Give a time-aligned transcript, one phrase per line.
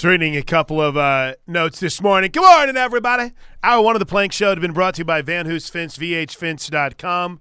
[0.00, 2.30] Just reading a couple of uh, notes this morning.
[2.30, 3.32] Good morning, everybody.
[3.62, 5.98] Hour one of the Plank Show has been brought to you by Van Hoos Fence,
[5.98, 7.38] VHFence.com.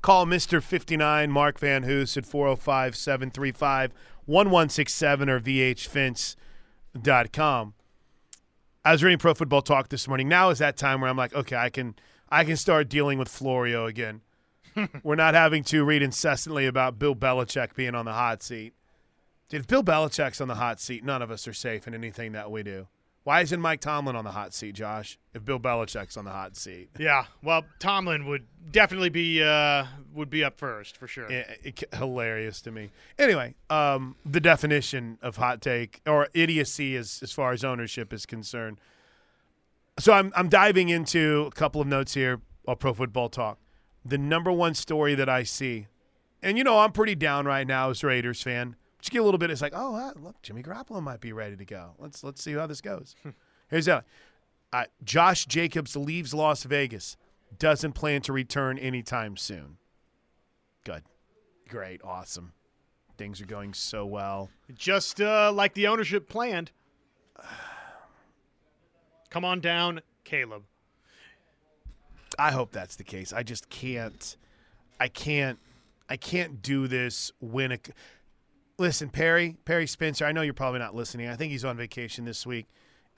[0.00, 0.62] Call Mr.
[0.62, 3.92] 59, Mark Van Hoos, at 405 735
[4.24, 7.74] 1167 or VHFence.com.
[8.86, 10.28] I was reading Pro Football Talk this morning.
[10.28, 11.94] Now is that time where I'm like, okay, I can
[12.30, 14.22] I can start dealing with Florio again.
[15.02, 18.72] We're not having to read incessantly about Bill Belichick being on the hot seat.
[19.48, 22.32] Dude, if Bill Belichick's on the hot seat, none of us are safe in anything
[22.32, 22.86] that we do.
[23.24, 25.18] Why isn't Mike Tomlin on the hot seat, Josh?
[25.34, 29.84] If Bill Belichick's on the hot seat, Yeah, well, Tomlin would definitely be uh,
[30.14, 31.30] would be up first for sure.
[31.30, 32.90] it, it, hilarious to me.
[33.18, 38.24] Anyway, um, the definition of hot take or idiocy as as far as ownership is
[38.24, 38.78] concerned.
[39.98, 43.58] So I'm I'm diving into a couple of notes here of Pro Football Talk.
[44.04, 45.86] The number one story that I see,
[46.42, 48.76] and you know I'm pretty down right now as Raiders fan.
[49.00, 49.50] Just get a little bit.
[49.50, 51.92] It's like, oh, uh, look, Jimmy Garoppolo might be ready to go.
[51.98, 53.14] Let's let's see how this goes.
[53.68, 54.04] Here's that.
[54.72, 57.16] Uh, Josh Jacobs leaves Las Vegas.
[57.58, 59.78] Doesn't plan to return anytime soon.
[60.84, 61.02] Good,
[61.68, 62.52] great, awesome.
[63.16, 64.50] Things are going so well.
[64.74, 66.70] Just uh, like the ownership planned.
[69.30, 70.64] Come on down, Caleb.
[72.38, 73.32] I hope that's the case.
[73.32, 74.36] I just can't.
[75.00, 75.58] I can't.
[76.08, 77.78] I can't do this when a.
[78.78, 80.24] Listen, Perry, Perry Spencer.
[80.24, 81.28] I know you're probably not listening.
[81.28, 82.66] I think he's on vacation this week.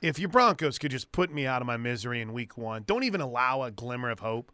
[0.01, 3.05] If your Broncos could just put me out of my misery in Week One, don't
[3.05, 4.51] even allow a glimmer of hope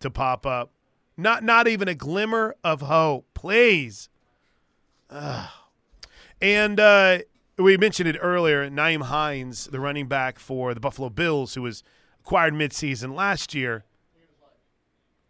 [0.00, 0.72] to pop up.
[1.16, 4.10] Not, not even a glimmer of hope, please.
[5.08, 5.48] Ugh.
[6.42, 7.18] And uh,
[7.56, 8.68] we mentioned it earlier.
[8.68, 11.82] Nyheim Hines, the running back for the Buffalo Bills, who was
[12.20, 13.84] acquired midseason last year.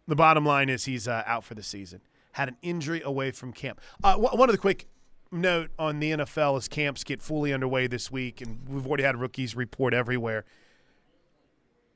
[0.07, 2.01] The bottom line is he's uh, out for the season.
[2.33, 3.79] Had an injury away from camp.
[4.03, 4.87] Uh, w- one of the quick
[5.31, 9.19] note on the NFL as camps get fully underway this week, and we've already had
[9.19, 10.45] rookies report everywhere.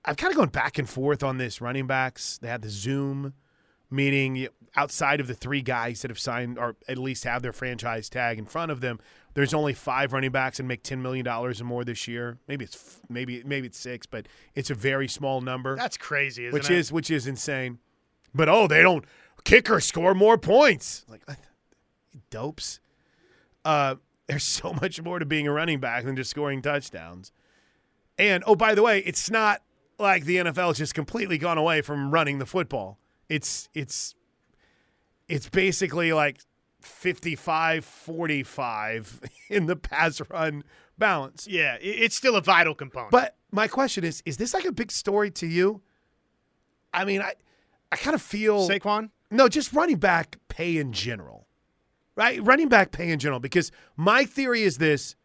[0.03, 2.37] I've kind of gone back and forth on this running backs.
[2.37, 3.33] They had the Zoom
[3.89, 8.09] meeting outside of the three guys that have signed or at least have their franchise
[8.09, 8.99] tag in front of them.
[9.33, 12.37] There's only five running backs and make ten million dollars or more this year.
[12.47, 16.53] Maybe it's maybe maybe it's six, but it's a very small number That's crazy, isn't
[16.53, 16.77] which it?
[16.77, 17.79] is which is insane.
[18.33, 19.05] But oh, they don't
[19.43, 21.05] kicker score more points.
[21.09, 21.23] Like
[22.29, 22.79] dopes.
[23.65, 23.95] Uh,
[24.27, 27.31] there's so much more to being a running back than just scoring touchdowns.
[28.17, 29.61] And oh, by the way, it's not
[29.99, 32.97] like the NFL has just completely gone away from running the football.
[33.27, 34.15] It's it's
[35.27, 36.39] it's basically like
[36.81, 40.63] 55-45 in the pass run
[40.97, 41.47] balance.
[41.47, 43.11] yeah, it's still a vital component.
[43.11, 45.81] But my question is, is this like a big story to you?
[46.93, 47.33] I mean, I
[47.91, 51.44] I kind of feel Saquon, no, just running back pay in general.
[52.15, 52.41] Right?
[52.43, 55.15] Running back pay in general because my theory is this,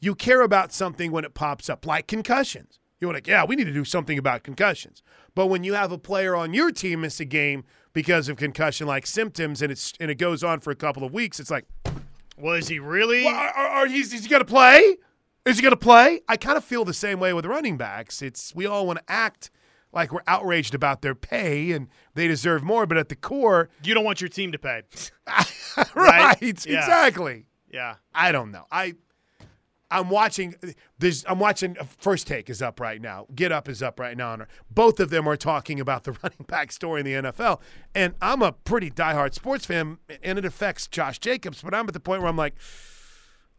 [0.00, 2.78] you care about something when it pops up like concussions.
[3.00, 5.02] You're like, yeah, we need to do something about concussions.
[5.34, 8.86] But when you have a player on your team miss a game because of concussion
[8.86, 11.66] like symptoms and it's and it goes on for a couple of weeks, it's like,
[12.36, 13.24] was he really?
[13.24, 14.96] well, are, are, are he's, is he going to play?
[15.44, 16.20] Is he going to play?
[16.28, 18.20] I kind of feel the same way with running backs.
[18.20, 19.50] It's we all want to act
[19.92, 23.94] like we're outraged about their pay and they deserve more, but at the core, You
[23.94, 24.82] don't want your team to pay.
[25.26, 25.94] right?
[25.94, 26.42] Right?
[26.66, 26.78] Yeah.
[26.80, 27.46] Exactly.
[27.70, 27.96] Yeah.
[28.14, 28.64] I don't know.
[28.70, 28.94] I
[29.90, 30.54] I'm watching.
[30.98, 31.78] There's I'm watching.
[31.78, 33.26] Uh, First take is up right now.
[33.34, 34.34] Get up is up right now.
[34.34, 37.60] And both of them are talking about the running back story in the NFL.
[37.94, 41.62] And I'm a pretty diehard sports fan, and it affects Josh Jacobs.
[41.62, 42.54] But I'm at the point where I'm like,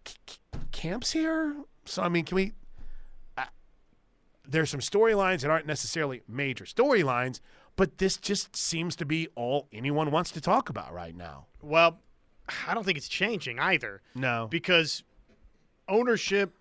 [0.06, 0.38] "C- c-
[0.72, 1.56] camps here.
[1.86, 2.54] So I mean, can we?
[4.50, 7.40] There's some storylines that aren't necessarily major storylines,
[7.76, 11.46] but this just seems to be all anyone wants to talk about right now.
[11.62, 12.00] Well,
[12.68, 14.02] I don't think it's changing either.
[14.16, 14.48] No.
[14.50, 15.04] because
[15.88, 16.54] ownership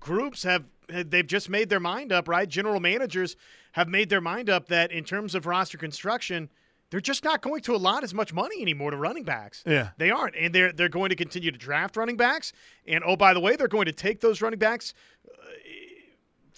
[0.00, 2.48] groups have they've just made their mind up, right?
[2.48, 3.36] General managers
[3.72, 6.50] have made their mind up that in terms of roster construction,
[6.90, 9.62] they're just not going to allot as much money anymore to running backs.
[9.66, 9.90] Yeah.
[9.96, 12.52] They aren't, and they're they're going to continue to draft running backs.
[12.86, 14.94] And oh, by the way, they're going to take those running backs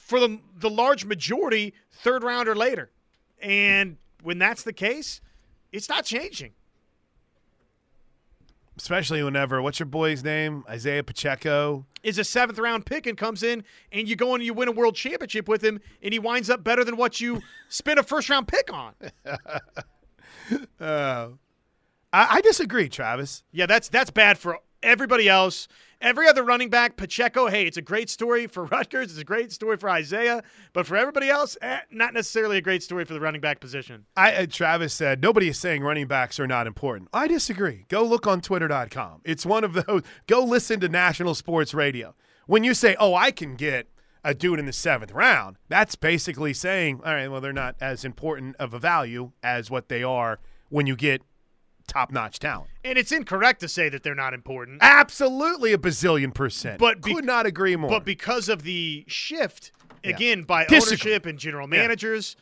[0.06, 2.90] for the the large majority third round or later.
[3.42, 5.20] And when that's the case,
[5.72, 6.52] it's not changing.
[8.78, 11.86] especially whenever what's your boy's name Isaiah Pacheco.
[12.02, 14.72] is a seventh round pick and comes in and you go and you win a
[14.72, 18.28] world championship with him and he winds up better than what you spent a first
[18.30, 18.94] round pick on.
[20.80, 21.28] Uh,
[22.12, 23.42] I, I disagree, Travis.
[23.50, 25.68] Yeah, that's that's bad for everybody else.
[26.00, 29.10] Every other running back, Pacheco, hey, it's a great story for Rutgers.
[29.10, 30.42] It's a great story for Isaiah.
[30.74, 34.04] But for everybody else, eh, not necessarily a great story for the running back position.
[34.14, 37.08] I uh, Travis said nobody is saying running backs are not important.
[37.14, 37.86] I disagree.
[37.88, 39.22] Go look on Twitter.com.
[39.24, 40.02] It's one of those.
[40.26, 42.14] Go listen to national sports radio.
[42.46, 43.88] When you say, "Oh, I can get
[44.22, 48.04] a dude in the seventh round," that's basically saying, "All right, well, they're not as
[48.04, 51.22] important of a value as what they are when you get
[51.86, 54.78] top-notch talent." And it's incorrect to say that they're not important.
[54.82, 56.78] Absolutely, a bazillion percent.
[56.78, 57.90] But be- could not agree more.
[57.90, 59.72] But because of the shift
[60.02, 60.10] Yeah.
[60.10, 61.12] again by Disagree.
[61.12, 62.36] ownership and general managers,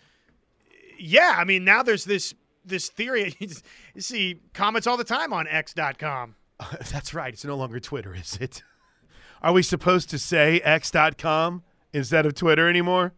[0.98, 1.34] yeah.
[1.38, 3.34] I mean now there's this this theory.
[3.94, 6.34] You see comments all the time on X.com.
[6.90, 7.32] that's right.
[7.32, 8.62] It's no longer Twitter, is it?
[9.42, 11.62] Are we supposed to say x.com
[11.92, 13.12] instead of Twitter anymore?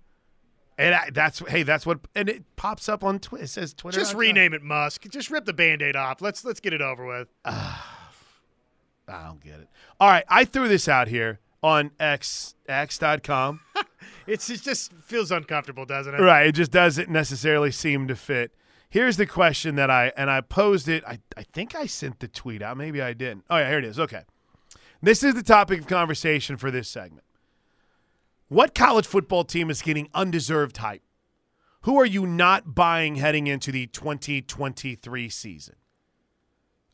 [0.79, 3.45] And I, that's hey, that's what and it pops up on Twitter.
[3.45, 3.99] It says Twitter.
[3.99, 5.09] Just rename it Musk.
[5.09, 6.21] Just rip the band-aid off.
[6.21, 7.29] Let's let's get it over with.
[7.45, 7.79] I
[9.09, 9.69] don't get it.
[10.01, 13.61] All right, I threw this out here on x x.com.
[14.27, 16.21] It's it just feels uncomfortable, doesn't it?
[16.21, 18.53] right, it just doesn't necessarily seem to fit.
[18.89, 21.05] Here's the question that I and I posed it.
[21.07, 22.77] I, I think I sent the tweet out.
[22.77, 23.45] Maybe I didn't.
[23.49, 24.01] Oh yeah, here it is.
[24.01, 24.23] Okay.
[25.03, 27.23] This is the topic of conversation for this segment.
[28.49, 31.03] What college football team is getting undeserved hype?
[31.83, 35.75] Who are you not buying heading into the 2023 season?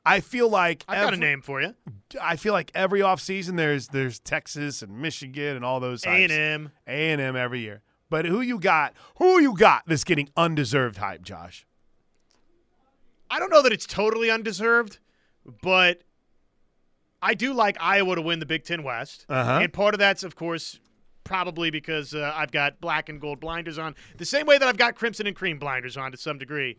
[0.05, 1.75] I feel like I've got a name for you.
[2.21, 6.33] I feel like every offseason there's there's Texas and Michigan and all those A and
[6.33, 6.73] M.
[6.87, 7.83] A and M every year.
[8.11, 8.95] But who you got?
[9.19, 11.67] Who you got that's getting undeserved hype, Josh?
[13.31, 14.99] I don't know that it's totally undeserved,
[15.63, 16.03] but
[17.23, 19.25] I do like Iowa to win the Big Ten West.
[19.29, 19.61] Uh-huh.
[19.63, 20.81] And part of that's, of course,
[21.25, 24.77] probably because uh, I've got black and gold blinders on, the same way that I've
[24.77, 26.77] got crimson and cream blinders on to some degree.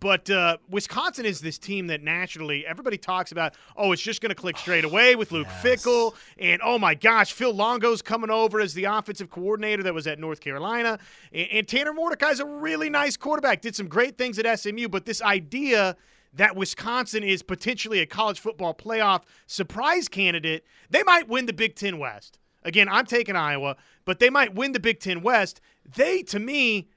[0.00, 3.54] But uh, Wisconsin is this team that naturally everybody talks about.
[3.76, 7.32] Oh, it's just going to click straight away with Luke Fickell, and oh my gosh,
[7.32, 10.98] Phil Longo's coming over as the offensive coordinator that was at North Carolina,
[11.32, 13.60] and, and Tanner Mordecai's a really nice quarterback.
[13.60, 15.94] Did some great things at SMU, but this idea
[16.34, 21.76] that Wisconsin is potentially a college football playoff surprise candidate, they might win the Big
[21.76, 22.38] Ten West.
[22.64, 25.60] Again, I'm taking Iowa, but they might win the Big Ten West.
[25.96, 26.88] They, to me,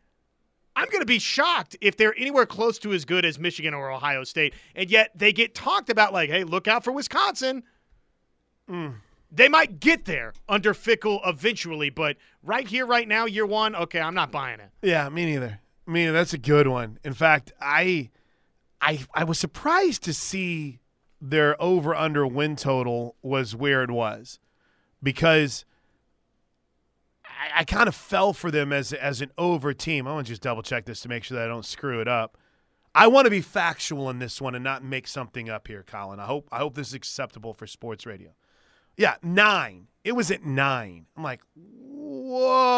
[0.75, 3.91] I'm going to be shocked if they're anywhere close to as good as Michigan or
[3.91, 4.53] Ohio State.
[4.75, 7.63] And yet they get talked about like, hey, look out for Wisconsin.
[8.69, 8.95] Mm.
[9.31, 13.99] They might get there under Fickell eventually, but right here, right now, year one, okay,
[13.99, 14.69] I'm not buying it.
[14.81, 15.59] Yeah, me neither.
[15.87, 16.13] Me neither.
[16.13, 16.99] That's a good one.
[17.03, 18.11] In fact, I
[18.81, 20.79] I I was surprised to see
[21.19, 24.39] their over under win total was where it was.
[25.05, 25.63] Because
[27.23, 30.07] I, I kind of fell for them as as an over team.
[30.07, 32.07] I want to just double check this to make sure that I don't screw it
[32.07, 32.37] up.
[32.93, 36.19] I want to be factual in this one and not make something up here, Colin.
[36.19, 38.31] I hope I hope this is acceptable for sports radio.
[38.97, 39.87] Yeah, nine.
[40.03, 41.07] It was at nine.
[41.17, 42.73] I'm like, whoa.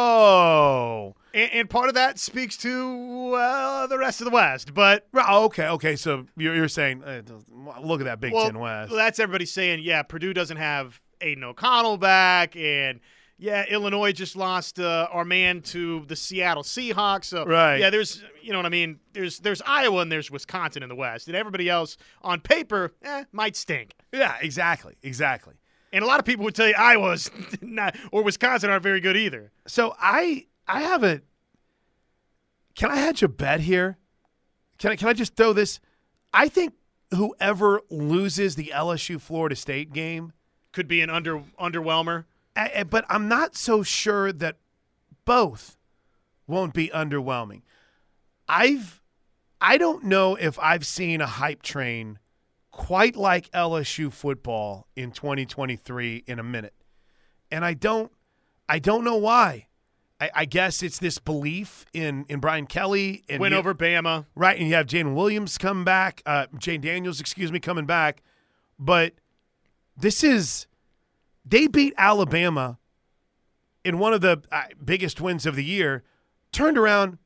[1.33, 4.74] And, and part of that speaks to well, the rest of the West.
[4.74, 5.95] But oh, okay, okay.
[5.95, 7.21] So you're, you're saying, uh,
[7.81, 8.94] look at that Big well, Ten West.
[8.94, 13.00] that's everybody saying, yeah, Purdue doesn't have Aidan O'Connell back, and
[13.40, 17.25] yeah, Illinois just lost uh, our man to the Seattle Seahawks.
[17.25, 17.78] So Right.
[17.80, 19.00] yeah, there's you know what I mean.
[19.14, 23.25] There's there's Iowa and there's Wisconsin in the West, and everybody else on paper eh,
[23.31, 23.94] might stink.
[24.12, 25.54] yeah, exactly, exactly.
[25.94, 27.31] And a lot of people would tell you Iowa's
[27.62, 29.52] not, or Wisconsin aren't very good either.
[29.68, 31.22] So I I have a.
[32.75, 33.98] Can I hedge a bet here?
[34.78, 35.80] Can I can I just throw this?
[36.34, 36.74] I think
[37.16, 40.34] whoever loses the LSU Florida State game,
[40.77, 42.25] Could be an under underwhelmer.
[42.56, 44.57] I- but I'm not so sure that
[45.25, 45.75] both
[46.46, 47.63] won't be underwhelming.
[48.48, 49.01] I've
[49.60, 52.19] I don't know if I've seen a hype train
[52.69, 56.75] quite like LSU football in 2023 in a minute.
[57.50, 58.12] And I don't
[58.69, 59.65] I don't know why.
[60.22, 64.27] I, I guess it's this belief in in Brian Kelly and Win over Bama.
[64.36, 68.22] Right, and you have Jayden Williams come back, uh, Jayden Daniels, excuse me, coming back.
[68.77, 69.13] But
[69.98, 70.68] this is,
[71.46, 72.77] they beat Alabama
[73.84, 76.04] in one of the uh, biggest wins of the year,
[76.51, 77.18] turned around,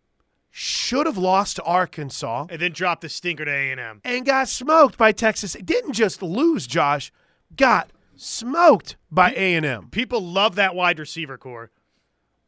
[0.50, 4.02] should have lost to Arkansas, And then dropped the stinker to A&M.
[4.04, 5.56] and got smoked by Texas.
[5.56, 7.12] It Didn't just lose, Josh,
[7.56, 9.90] got smoked by A&M.
[9.90, 11.72] People love that wide receiver core.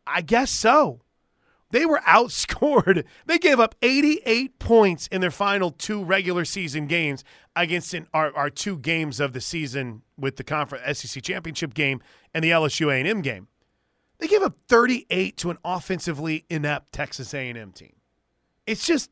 [0.06, 1.02] I guess so.
[1.72, 3.06] They were outscored.
[3.26, 7.24] They gave up 88 points in their final two regular season games
[7.56, 12.02] against in our, our two games of the season with the conference SEC championship game
[12.34, 13.48] and the LSU A&M game.
[14.20, 17.96] They gave up 38 to an offensively inept Texas A&M team.
[18.66, 19.10] It's just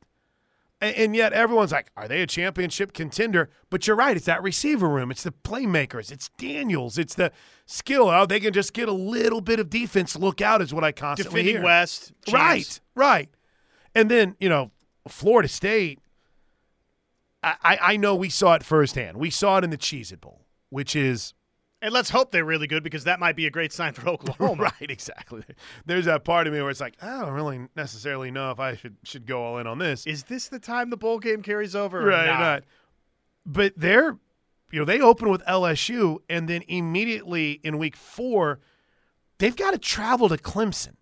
[0.82, 3.52] and, yet everyone's like, are they a championship contender?
[3.70, 4.18] But you're right.
[4.18, 5.12] It's that receiver room.
[5.12, 6.12] It's the playmakers.
[6.12, 6.98] It's Daniels.
[6.98, 7.32] It's the
[7.68, 8.10] skill.
[8.10, 10.16] Oh, they can just get a little bit of defense.
[10.16, 11.64] Look out is what I constantly Defending hear.
[11.64, 12.14] West.
[12.26, 12.82] chance.
[12.96, 13.30] Right, right.
[13.94, 14.72] And then, you know,
[15.08, 16.00] Florida State,
[17.44, 19.18] I, I, I know we saw it firsthand.
[19.18, 21.36] We saw it in the Cheez It Bowl, which is
[21.84, 24.64] And let's hope they're really good because that might be a great sign for Oklahoma.
[24.80, 25.44] right, exactly.
[25.86, 28.76] There's that part of me where it's like, I don't really necessarily know if I
[28.76, 30.08] should should go all in on this.
[30.08, 32.02] Is this the time the bowl game carries over?
[32.02, 32.40] or right, not?
[32.40, 32.64] not.
[33.46, 34.18] But they're,
[34.72, 38.60] you know, they open with LSU, and then immediately in week four,
[39.40, 40.96] they've got to travel to Clemson.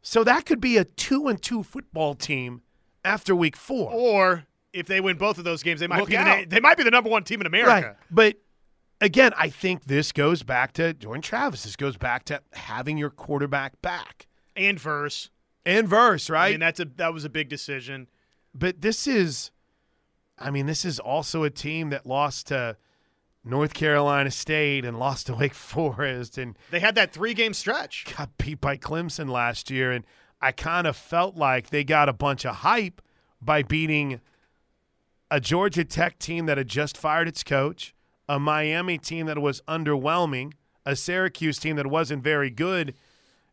[0.00, 2.62] So that could be a two and two football team
[3.04, 3.90] after week four.
[3.92, 6.76] Or if they win both of those games, they might Look be the, they might
[6.76, 7.88] be the number one team in America.
[7.88, 7.96] Right.
[8.10, 8.36] But
[9.00, 11.64] again, I think this goes back to Jordan Travis.
[11.64, 14.26] This goes back to having your quarterback back
[14.56, 15.30] And verse.
[15.64, 16.48] and verse, right?
[16.48, 18.08] I mean, that's a that was a big decision.
[18.54, 19.50] but this is,
[20.38, 22.76] I mean, this is also a team that lost to
[23.44, 28.06] North Carolina State and lost to Wake Forest and They had that three game stretch.
[28.16, 29.92] got beat by Clemson last year.
[29.92, 30.04] And
[30.40, 33.00] I kind of felt like they got a bunch of hype
[33.40, 34.20] by beating
[35.30, 37.94] a Georgia Tech team that had just fired its coach,
[38.28, 40.52] a Miami team that was underwhelming,
[40.84, 42.94] a Syracuse team that wasn't very good,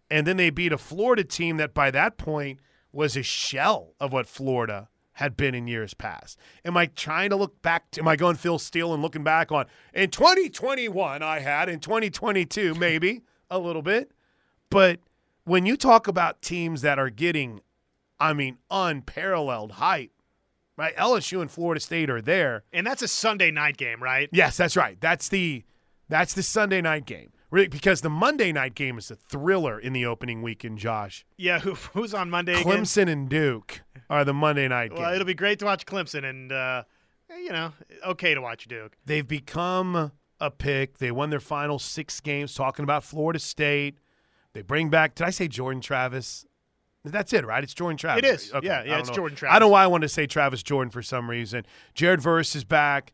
[0.09, 2.59] and then they beat a Florida team that by that point
[2.91, 6.39] was a shell of what Florida had been in years past.
[6.65, 7.91] Am I trying to look back?
[7.91, 11.79] To, am I going Phil Steele and looking back on in 2021 I had in
[11.79, 14.11] 2022 maybe a little bit,
[14.69, 14.99] but
[15.45, 17.61] when you talk about teams that are getting,
[18.19, 20.11] I mean, unparalleled hype,
[20.77, 20.95] right?
[20.95, 22.63] LSU and Florida State are there.
[22.73, 24.29] And that's a Sunday night game, right?
[24.31, 24.99] Yes, that's right.
[24.99, 25.63] That's the
[26.09, 27.31] that's the Sunday night game.
[27.51, 31.23] Really, because the Monday night game is a thriller in the opening weekend, Josh.
[31.37, 32.65] Yeah, who, who's on Monday again?
[32.83, 35.13] Clemson and Duke are the Monday night Well, game.
[35.13, 36.81] it'll be great to watch Clemson and, uh,
[37.29, 37.71] you know,
[38.07, 38.97] okay to watch Duke.
[39.05, 40.97] They've become a pick.
[40.97, 42.55] They won their final six games.
[42.55, 43.99] Talking about Florida State,
[44.53, 45.13] they bring back.
[45.13, 46.47] Did I say Jordan Travis?
[47.05, 47.63] That's it, right?
[47.63, 48.23] It's Jordan Travis.
[48.23, 48.53] It is.
[48.53, 49.15] Okay, Yeah, yeah, it's know.
[49.15, 49.55] Jordan Travis.
[49.55, 51.65] I don't know why I wanted to say Travis Jordan for some reason.
[51.93, 53.11] Jared Verse is back.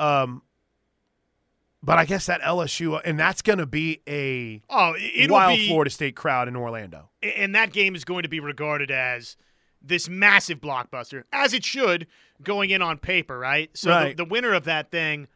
[0.00, 0.42] Um,
[1.82, 4.94] but I guess that LSU, and that's going to be a Oh,
[5.28, 7.10] wild be, Florida State crowd in Orlando.
[7.22, 9.36] and that game is going to be regarded as
[9.80, 12.08] this massive blockbuster, as it should,
[12.42, 13.70] going in on paper, right?
[13.74, 14.16] So Right.
[14.16, 15.28] The, the winner of that thing,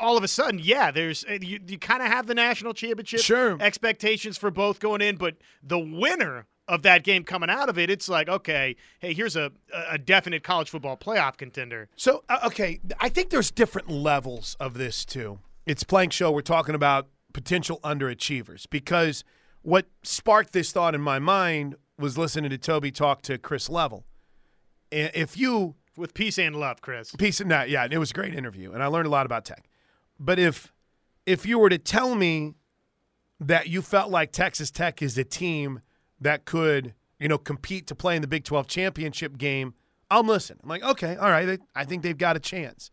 [0.00, 3.20] all of a sudden, yeah, there's uh, you, you kind of have the national championship
[3.20, 3.56] Sure.
[3.60, 7.90] expectations for both going in, but the winner of that game coming out of it,
[7.90, 9.52] it's like, okay, hey, here's a
[9.88, 11.88] a definite college football playoff contender.
[11.96, 15.38] So, uh, okay, I think there's different levels of this too.
[15.66, 16.30] It's Plank Show.
[16.30, 19.24] We're talking about potential underachievers because
[19.62, 24.04] what sparked this thought in my mind was listening to Toby talk to Chris Level.
[24.90, 27.12] If you With peace and love, Chris.
[27.16, 29.44] Peace and that, yeah, it was a great interview, and I learned a lot about
[29.44, 29.64] tech.
[30.18, 30.72] But if
[31.26, 32.54] if you were to tell me
[33.40, 35.80] that you felt like Texas Tech is a team
[36.20, 39.74] that could, you know, compete to play in the Big 12 championship game,
[40.10, 40.58] I'm listen.
[40.62, 42.90] I'm like, okay, all right, I think they've got a chance.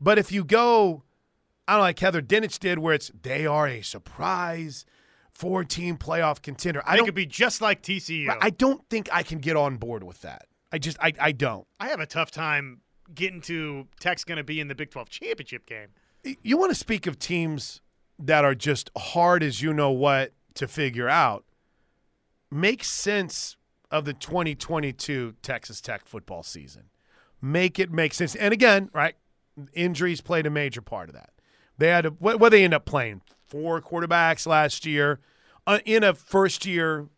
[0.00, 1.02] But if you go,
[1.66, 4.84] I don't know, like Heather Dinich did, where it's they are a surprise
[5.32, 6.82] four-team playoff contender.
[6.86, 8.34] I They could be just like TCU.
[8.40, 10.46] I don't think I can get on board with that.
[10.72, 11.66] I just, I, I don't.
[11.78, 12.80] I have a tough time
[13.14, 15.88] getting to Tech's going to be in the Big 12 championship game.
[16.42, 17.80] You want to speak of teams
[18.18, 21.44] that are just hard as you know what to figure out.
[22.50, 23.56] Make sense
[23.90, 26.84] of the 2022 Texas Tech football season.
[27.42, 28.34] Make it make sense.
[28.34, 29.14] And again, right,
[29.72, 31.30] injuries played a major part of that.
[31.78, 35.20] They had to, what, what they end up playing four quarterbacks last year
[35.66, 37.08] uh, in a first year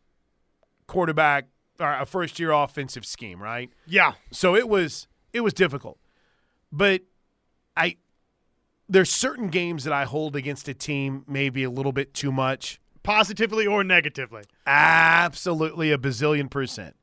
[0.87, 1.47] quarterback
[1.79, 3.71] or a first year offensive scheme, right?
[3.87, 4.15] Yeah.
[4.33, 5.99] So it was it was difficult.
[6.73, 7.03] But
[7.77, 7.97] I
[8.88, 12.80] there's certain games that I hold against a team maybe a little bit too much.
[13.02, 14.42] Positively or negatively.
[14.66, 16.97] Absolutely a bazillion percent.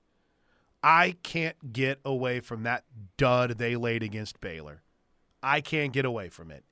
[0.84, 2.84] I can't get away from that
[3.18, 4.84] dud they laid against Baylor.
[5.42, 6.64] I can't get away from it.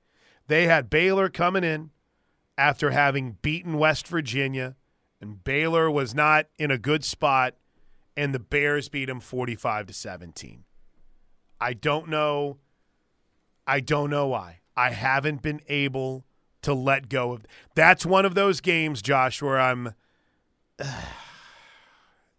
[0.48, 1.91] They had Baylor coming in
[2.58, 4.75] after having beaten West Virginia,
[5.20, 7.55] and Baylor was not in a good spot,
[8.15, 10.63] and the Bears beat them 45 to 17.
[11.60, 12.58] I don't know.
[13.65, 14.60] I don't know why.
[14.75, 16.25] I haven't been able
[16.63, 17.46] to let go of.
[17.75, 19.94] That's one of those games, Josh, where I'm.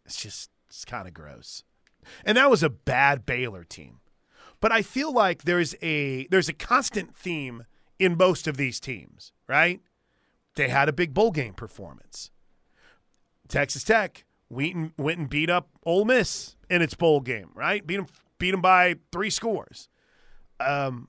[0.05, 1.65] it's just it's kind of gross.
[2.25, 4.01] And that was a bad Baylor team.
[4.61, 7.65] But I feel like there's a there's a constant theme
[7.99, 9.81] in most of these teams, right?
[10.57, 12.31] They had a big bowl game performance.
[13.49, 17.87] Texas Tech and, went and beat up Ole Miss in its bowl game, right?
[17.87, 18.07] Beat them
[18.39, 19.89] beat them by three scores.
[20.61, 21.09] Um,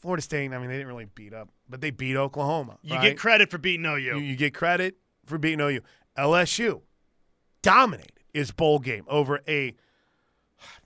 [0.00, 2.78] Florida State, I mean, they didn't really beat up, but they beat Oklahoma.
[2.82, 3.02] You right?
[3.02, 3.98] get credit for beating OU.
[3.98, 5.80] You, you get credit for beating OU.
[6.16, 6.80] LSU
[7.62, 9.74] dominated its bowl game over a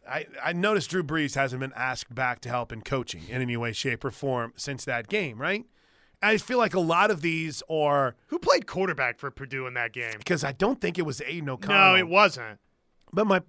[0.09, 3.57] I, I noticed Drew Brees hasn't been asked back to help in coaching in any
[3.57, 5.65] way, shape, or form since that game, right?
[6.23, 9.93] I feel like a lot of these are Who played quarterback for Purdue in that
[9.93, 10.15] game?
[10.19, 11.93] because I don't think it was Aidan O'Connell.
[11.93, 12.59] No, it wasn't.
[13.13, 13.43] But my,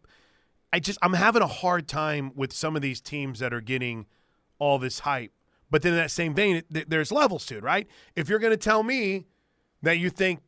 [0.71, 4.05] I just I'm having a hard time with some of these teams that are getting
[4.59, 5.31] all this hype.
[5.75, 7.85] But then in that same vein, th- there's levels to it, right?
[8.15, 9.25] If you're going to tell me
[9.81, 10.39] that you think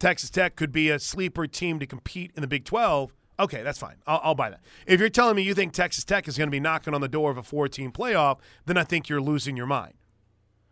[0.00, 3.78] Texas Tech could be a sleeper team to compete in the Big 12, okay, that's
[3.78, 3.98] fine.
[4.04, 4.58] I'll, I'll buy that.
[4.84, 7.06] If you're telling me you think Texas Tech is going to be knocking on the
[7.06, 9.94] door of a four-team playoff, then I think you're losing your mind.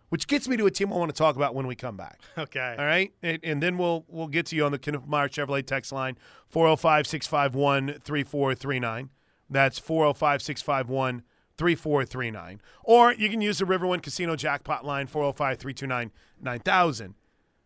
[0.08, 2.22] Which gets me to a team I want to talk about when we come back.
[2.36, 2.74] Okay.
[2.76, 5.64] All right, and, and then we'll we'll get to you on the Kenneth Meyer Chevrolet
[5.64, 6.18] text line
[6.52, 9.10] 405-651-3439.
[9.48, 10.12] That's oh
[11.56, 12.58] 405-651-3439.
[12.84, 17.14] Or you can use the Riverwind Casino jackpot line 405-329-9000.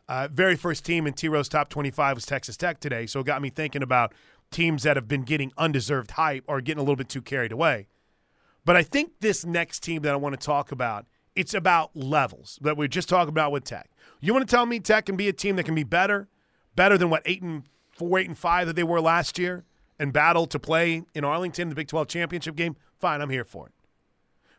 [0.08, 3.26] Uh, very first team in T Rose top 25 was Texas Tech today, so it
[3.26, 4.12] got me thinking about
[4.50, 7.86] teams that have been getting undeserved hype or getting a little bit too carried away.
[8.64, 11.06] But I think this next team that I want to talk about,
[11.36, 13.88] it's about levels that we just talked about with Tech.
[14.20, 16.28] You want to tell me Tech can be a team that can be better,
[16.74, 19.64] better than what eight and four, eight and five that they were last year,
[19.96, 22.74] and battle to play in Arlington the Big 12 championship game?
[22.98, 23.72] Fine, I'm here for it.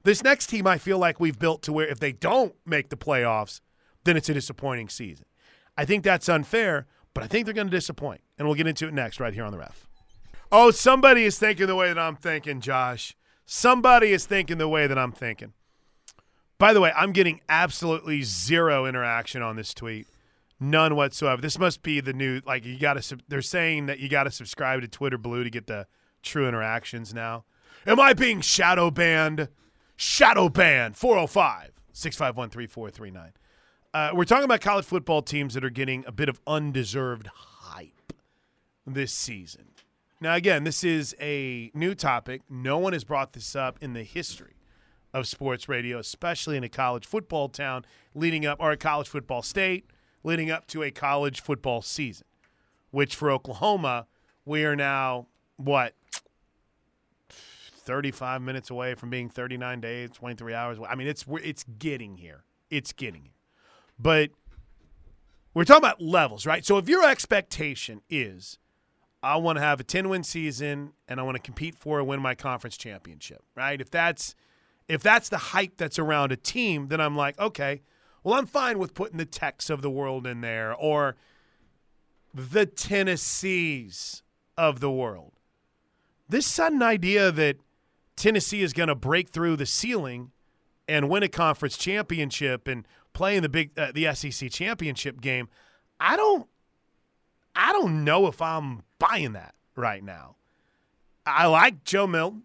[0.04, 2.98] This next team, I feel like we've built to where if they don't make the
[2.98, 3.62] playoffs,
[4.04, 5.26] then it's a disappointing season.
[5.78, 8.88] I think that's unfair, but I think they're going to disappoint, and we'll get into
[8.88, 9.88] it next right here on the ref.
[10.52, 13.16] Oh, somebody is thinking the way that I'm thinking, Josh.
[13.46, 15.54] Somebody is thinking the way that I'm thinking.
[16.58, 20.08] By the way, I'm getting absolutely zero interaction on this tweet.
[20.60, 21.42] None whatsoever.
[21.42, 24.32] This must be the new like you got to they're saying that you got to
[24.32, 25.88] subscribe to Twitter Blue to get the
[26.22, 27.46] true interactions now.
[27.88, 29.48] Am I being shadow banned?
[30.02, 33.34] Shadow banned 405 651 3439.
[33.94, 38.12] Uh, we're talking about college football teams that are getting a bit of undeserved hype
[38.88, 39.68] this season.
[40.20, 42.42] Now, again, this is a new topic.
[42.50, 44.56] No one has brought this up in the history
[45.14, 49.44] of sports radio, especially in a college football town leading up, or a college football
[49.44, 49.86] state
[50.24, 52.26] leading up to a college football season,
[52.90, 54.08] which for Oklahoma,
[54.46, 55.94] we are now, what,
[57.84, 60.78] 35 minutes away from being 39 days, 23 hours.
[60.88, 62.44] I mean, it's it's getting here.
[62.70, 63.34] It's getting here.
[64.00, 64.32] But
[65.54, 66.66] we're talking about levels, right?
[66.66, 68.58] So if your expectation is
[69.24, 72.08] I want to have a 10 win season and I want to compete for and
[72.08, 73.80] win my conference championship, right?
[73.80, 74.36] If that's
[74.88, 77.82] if that's the hype that's around a team, then I'm like, okay,
[78.24, 81.16] well, I'm fine with putting the Techs of the world in there or
[82.34, 84.24] the Tennessees
[84.58, 85.34] of the world.
[86.28, 87.58] This sudden idea that
[88.16, 90.32] Tennessee is going to break through the ceiling
[90.88, 95.48] and win a conference championship and play in the big uh, the SEC championship game,
[96.00, 96.48] I don't
[97.56, 100.36] I don't know if I'm buying that right now.
[101.26, 102.44] I like Joe Milton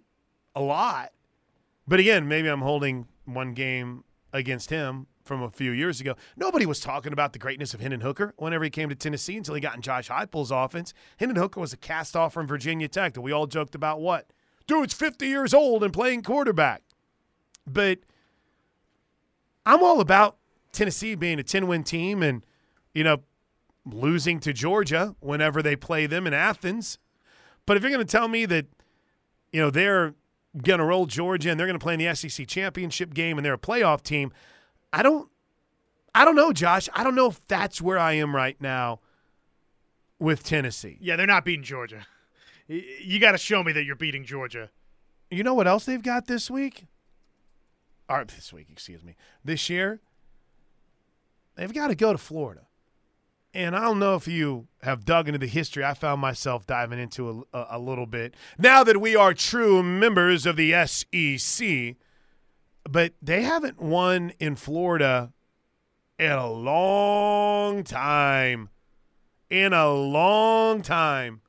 [0.54, 1.12] a lot.
[1.88, 6.14] But again, maybe I'm holding one game against him from a few years ago.
[6.36, 9.54] Nobody was talking about the greatness of Hendon Hooker whenever he came to Tennessee until
[9.54, 10.94] he got in Josh Heupel's offense.
[11.18, 14.30] Hendon Hooker was a cast off from Virginia Tech that we all joked about what?
[14.66, 16.82] Dude's 50 years old and playing quarterback.
[17.66, 18.00] But
[19.64, 20.36] I'm all about
[20.72, 22.44] Tennessee being a 10 win team and,
[22.94, 23.18] you know,
[23.84, 26.98] losing to Georgia whenever they play them in Athens.
[27.66, 28.66] But if you're going to tell me that,
[29.52, 30.14] you know, they're
[30.62, 33.44] going to roll Georgia and they're going to play in the SEC championship game and
[33.44, 34.32] they're a playoff team,
[34.92, 35.28] I don't
[36.16, 36.88] I don't know, Josh.
[36.94, 39.00] I don't know if that's where I am right now
[40.18, 40.96] with Tennessee.
[40.98, 42.06] Yeah, they're not beating Georgia.
[42.68, 44.70] You got to show me that you're beating Georgia.
[45.30, 46.86] You know what else they've got this week?
[48.08, 49.16] Or this week, excuse me.
[49.44, 50.00] This year,
[51.56, 52.62] they've got to go to Florida.
[53.54, 55.84] And I don't know if you have dug into the history.
[55.84, 59.82] I found myself diving into a, a, a little bit now that we are true
[59.82, 61.96] members of the SEC.
[62.88, 65.32] But they haven't won in Florida
[66.18, 68.68] in a long time.
[69.48, 71.40] In a long time.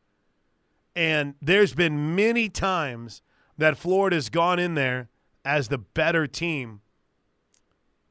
[0.97, 3.21] And there's been many times
[3.55, 5.09] that Florida's gone in there
[5.45, 6.81] as the better team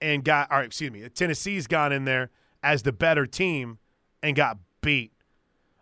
[0.01, 2.31] and got, or excuse me, Tennessee's gone in there
[2.63, 3.79] as the better team
[4.23, 5.11] and got beat.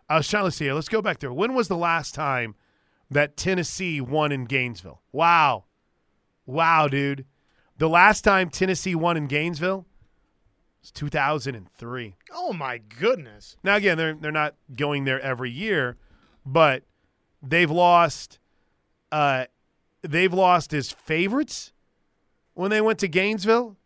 [0.09, 0.73] I was trying to see.
[0.73, 1.31] Let's go back there.
[1.31, 2.55] When was the last time
[3.11, 5.03] that Tennessee won in Gainesville?
[5.11, 5.65] Wow.
[6.47, 7.25] Wow, dude.
[7.77, 9.85] The last time Tennessee won in Gainesville
[10.81, 12.15] was 2003.
[12.33, 13.57] Oh my goodness.
[13.63, 15.97] Now again, they're they're not going there every year,
[16.43, 16.83] but
[17.45, 18.39] they've lost
[19.11, 19.45] uh
[20.01, 21.71] they've lost as favorites
[22.53, 23.77] when they went to Gainesville.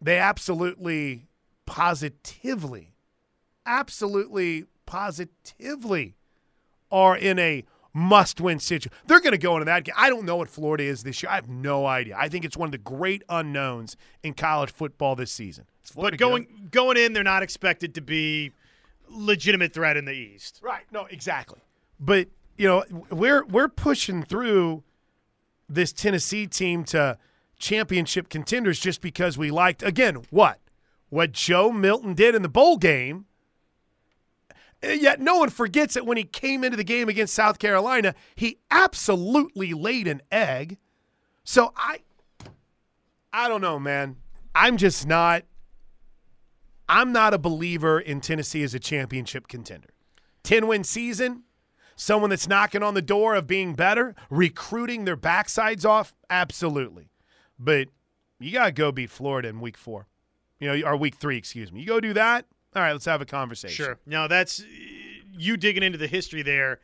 [0.00, 1.26] They absolutely
[1.66, 2.92] positively
[3.66, 6.16] absolutely positively
[6.90, 8.92] are in a must win situation.
[9.06, 9.94] They're going to go into that game.
[9.96, 11.30] I don't know what Florida is this year.
[11.30, 12.16] I have no idea.
[12.18, 15.66] I think it's one of the great unknowns in college football this season.
[15.94, 16.70] But going good?
[16.70, 18.52] going in, they're not expected to be
[19.08, 20.60] legitimate threat in the East.
[20.62, 20.84] Right.
[20.92, 21.60] No, exactly.
[22.00, 24.82] But you know, we're we're pushing through
[25.68, 27.18] this Tennessee team to
[27.58, 30.60] championship contenders just because we liked again what
[31.08, 33.26] what Joe Milton did in the bowl game.
[34.80, 38.58] Yet no one forgets that when he came into the game against South Carolina, he
[38.70, 40.78] absolutely laid an egg.
[41.42, 42.00] So I
[43.32, 44.16] I don't know, man.
[44.54, 45.44] I'm just not
[46.88, 49.88] I'm not a believer in Tennessee as a championship contender.
[50.44, 51.42] 10 win season,
[51.98, 57.10] someone that's knocking on the door of being better, recruiting their backsides off, absolutely.
[57.58, 57.88] But
[58.38, 60.06] you got to go beat Florida in week four,
[60.60, 61.80] you know, or week three, excuse me.
[61.80, 62.46] You go do that.
[62.76, 63.84] All right, let's have a conversation.
[63.84, 63.98] Sure.
[64.06, 64.62] No, that's
[65.36, 66.78] you digging into the history there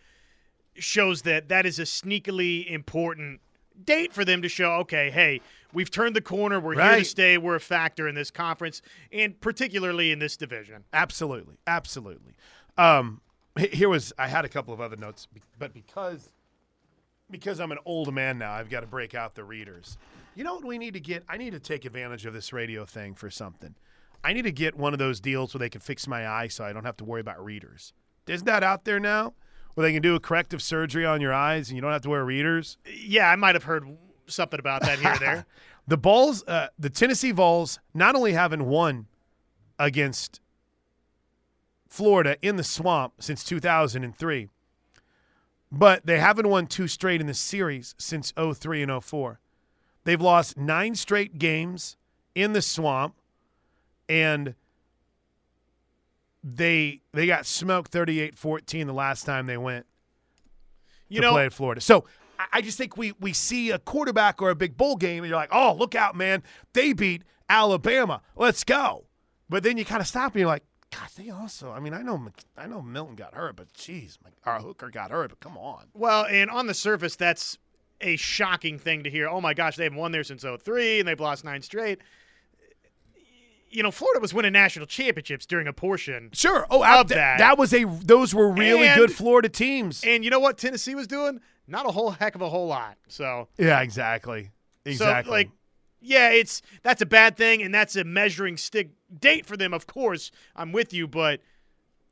[0.74, 3.40] shows that that is a sneakily important
[3.84, 5.40] date for them to show, okay, hey,
[5.72, 6.58] we've turned the corner.
[6.58, 6.90] We're right.
[6.90, 7.38] here to stay.
[7.38, 10.82] We're a factor in this conference, and particularly in this division.
[10.92, 12.32] Absolutely, absolutely.
[12.76, 13.20] Um,
[13.58, 16.30] here was I had a couple of other notes, but because
[17.30, 19.96] because I'm an old man now, I've got to break out the readers.
[20.34, 21.24] You know what we need to get?
[21.28, 23.74] I need to take advantage of this radio thing for something.
[24.22, 26.64] I need to get one of those deals where they can fix my eye so
[26.64, 27.92] I don't have to worry about readers.
[28.26, 29.34] Isn't that out there now?
[29.74, 32.10] Where they can do a corrective surgery on your eyes and you don't have to
[32.10, 32.78] wear readers?
[32.86, 35.46] Yeah, I might have heard something about that here or there.
[35.86, 39.06] the Vols, uh, the Tennessee Vols, not only haven't won
[39.78, 40.40] against
[41.94, 44.48] Florida in the swamp since 2003,
[45.70, 49.38] but they haven't won two straight in the series since 03 and 04.
[50.02, 51.96] They've lost nine straight games
[52.34, 53.14] in the swamp,
[54.08, 54.56] and
[56.42, 59.86] they they got smoked 38-14 the last time they went
[61.08, 61.80] you to know, play at Florida.
[61.80, 62.06] So
[62.52, 65.38] I just think we we see a quarterback or a big bowl game, and you're
[65.38, 66.42] like, oh, look out, man!
[66.72, 68.20] They beat Alabama.
[68.34, 69.04] Let's go.
[69.48, 71.72] But then you kind of stop and you're like, God, they also.
[71.72, 75.30] I mean, I know I know Milton got hurt, but geez, our hooker got hurt.
[75.30, 75.86] But come on.
[75.94, 77.58] Well, and on the surface, that's
[78.00, 79.28] a shocking thing to hear.
[79.28, 82.00] Oh my gosh, they haven't won there since 03 and they've lost nine straight.
[83.70, 86.30] You know, Florida was winning national championships during a portion.
[86.32, 86.64] Sure.
[86.70, 87.38] Oh, of that.
[87.38, 87.84] That was a.
[87.84, 90.04] Those were really and, good Florida teams.
[90.06, 91.40] And you know what Tennessee was doing?
[91.66, 92.98] Not a whole heck of a whole lot.
[93.08, 93.48] So.
[93.58, 94.52] Yeah, exactly.
[94.84, 95.28] Exactly.
[95.28, 95.50] So, like,
[96.04, 99.72] yeah, it's that's a bad thing, and that's a measuring stick date for them.
[99.72, 101.40] Of course, I'm with you, but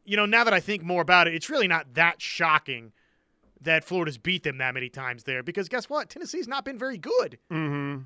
[0.05, 2.93] you know, now that I think more about it, it's really not that shocking
[3.61, 6.09] that Florida's beat them that many times there because guess what?
[6.09, 7.39] Tennessee's not been very good.
[7.51, 8.03] Mm-hmm.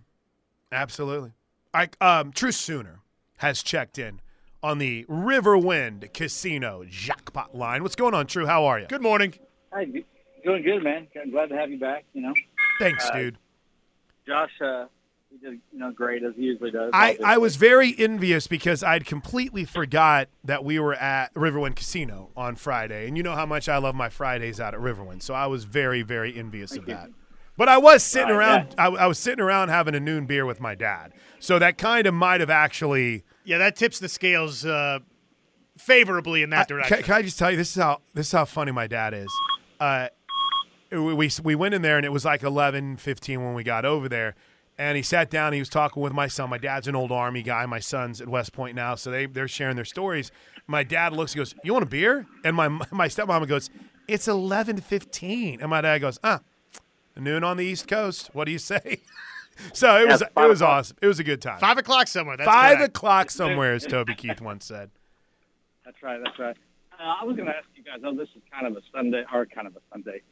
[0.72, 1.32] Absolutely.
[1.72, 3.00] I um True Sooner
[3.38, 4.20] has checked in
[4.62, 7.82] on the Riverwind Casino jackpot line.
[7.82, 8.46] What's going on, True?
[8.46, 8.86] How are you?
[8.86, 9.34] Good morning.
[9.72, 11.06] Hi, doing good, man.
[11.20, 12.04] I'm glad to have you back.
[12.12, 12.34] You know.
[12.78, 13.38] Thanks, uh, dude.
[14.26, 14.86] Josh, uh,
[15.40, 16.90] he did you know great as he usually does.
[16.92, 22.30] I, I was very envious because I'd completely forgot that we were at Riverwind Casino
[22.36, 25.34] on Friday, and you know how much I love my Fridays out at Riverwind, so
[25.34, 26.94] I was very very envious Thank of you.
[26.94, 27.10] that.
[27.56, 28.74] But I was sitting right, around.
[28.76, 28.88] yeah.
[28.88, 32.06] I, I, was sitting around having a noon beer with my dad, so that kind
[32.06, 33.24] of might have actually.
[33.44, 34.98] Yeah, that tips the scales uh,
[35.78, 36.96] favorably in that I, direction.
[36.96, 39.14] Can, can, I just tell you this is how this is how funny my dad
[39.14, 39.32] is.
[39.80, 40.08] Uh,
[40.90, 43.84] we, we we went in there and it was like 11, 15 when we got
[43.84, 44.34] over there
[44.78, 45.52] and he sat down.
[45.52, 46.50] He was talking with my son.
[46.50, 47.64] My dad's an old army guy.
[47.66, 50.30] My son's at West Point now, so they they're sharing their stories.
[50.66, 51.32] My dad looks.
[51.32, 53.70] He goes, "You want a beer?" And my my stepmom goes,
[54.08, 55.60] "It's eleven fifteen.
[55.60, 56.40] And my dad goes, "Ah,
[57.16, 58.30] noon on the East Coast.
[58.32, 59.00] What do you say?"
[59.72, 60.96] so it was it was awesome.
[61.00, 61.58] It was a good time.
[61.58, 62.36] Five o'clock somewhere.
[62.36, 62.96] That's Five correct.
[62.96, 64.90] o'clock somewhere, as Toby Keith once said.
[65.84, 66.20] That's right.
[66.22, 66.56] That's right.
[66.98, 68.00] Uh, I was going to ask you guys.
[68.04, 70.22] Oh, this is kind of a Sunday, or kind of a Sunday.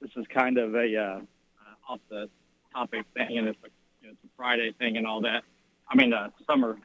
[0.00, 2.28] This is kind of a uh, uh, off the
[2.72, 3.68] topic thing, and it's a
[4.04, 5.42] you know, it's a Friday thing and all that.
[5.88, 6.76] I mean, uh, summer.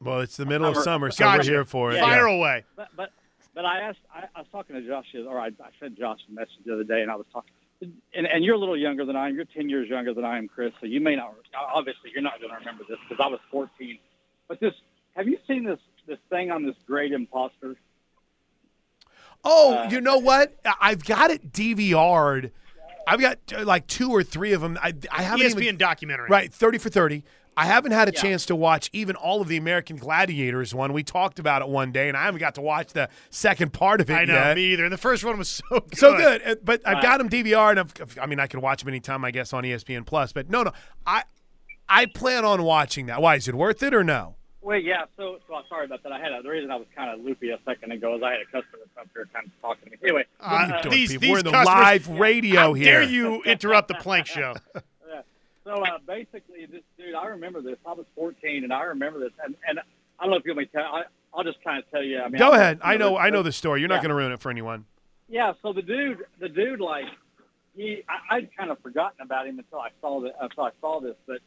[0.00, 1.38] Well, it's the middle of summer, so Gotcha.
[1.38, 1.96] we're here for it.
[1.96, 2.02] Yeah.
[2.02, 2.34] Fire Yeah.
[2.36, 2.64] away.
[2.76, 3.10] But but
[3.54, 3.98] but I asked.
[4.14, 6.84] I, I was talking to Josh, or I, I sent Josh a message the other
[6.84, 7.50] day, and I was talking.
[8.14, 9.34] And, and you're a little younger than I am.
[9.36, 10.70] You're 10 years younger than I am, Chris.
[10.80, 11.34] So you may not.
[11.74, 13.98] Obviously, you're not going to remember this because I was 14.
[14.48, 14.74] But this,
[15.16, 17.76] have you seen this this thing on this great imposter?
[19.44, 20.58] Oh, Uh, you know what?
[20.64, 22.52] I- I've got it DVR'd.
[23.10, 24.78] I've got uh, like two or three of them.
[24.82, 26.28] I, I haven't ESPN even documentary.
[26.30, 27.24] right thirty for thirty.
[27.56, 28.22] I haven't had a Yeah.
[28.22, 30.92] chance to watch even all of the American Gladiators one.
[30.92, 34.00] We talked about it one day, and I haven't got to watch the second part
[34.00, 34.56] of it I know, yet.
[34.56, 34.84] me either.
[34.84, 35.98] And the first one was so good.
[35.98, 38.88] So good, but I've got them DVR, and I've, I mean, I can watch them
[38.88, 40.32] anytime, I guess, on ESPN Plus.
[40.32, 40.72] But no, no,
[41.04, 41.24] I
[41.88, 43.20] I plan on watching that.
[43.20, 44.36] Why is it worth it or no?
[44.62, 45.04] Well, yeah.
[45.16, 46.12] So, so I'm sorry about that.
[46.12, 48.32] I had a, the reason I was kind of loopy a second ago is I
[48.32, 49.96] had a customer up here kind of talking to me.
[50.02, 53.00] Anyway, What Uh, doing, these- these We're in the live radio How here.
[53.00, 54.54] dare you interrupt the plank show?
[54.74, 55.22] yeah.
[55.64, 57.76] So uh, basically, this dude, I remember this.
[57.86, 59.32] I was 14, and I remember this.
[59.42, 59.78] And, and
[60.18, 60.82] I don't know if you want me to tell.
[60.94, 62.20] I, I'll just kind of tell you.
[62.20, 62.80] I mean, Go I'm- ahead.
[62.82, 63.16] I you know.
[63.16, 63.54] I know this.
[63.54, 63.80] the story.
[63.80, 64.84] You're not going to ruin it for anyone.
[65.28, 67.04] Yeah, so the dude, the dude, like
[67.76, 71.00] he, I, I'd kind of forgotten about him until I saw the, until I saw
[71.00, 71.14] this.
[71.26, 71.38] But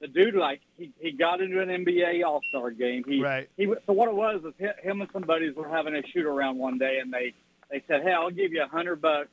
[0.00, 3.04] the dude, like he, he got into an NBA All Star game.
[3.06, 3.48] He, Right.
[3.56, 6.24] he, so what it was is hi- him and some buddies were having a shoot
[6.26, 7.34] around one day, and they,
[7.70, 9.28] they said, "Hey, I'll give you a hundred bucks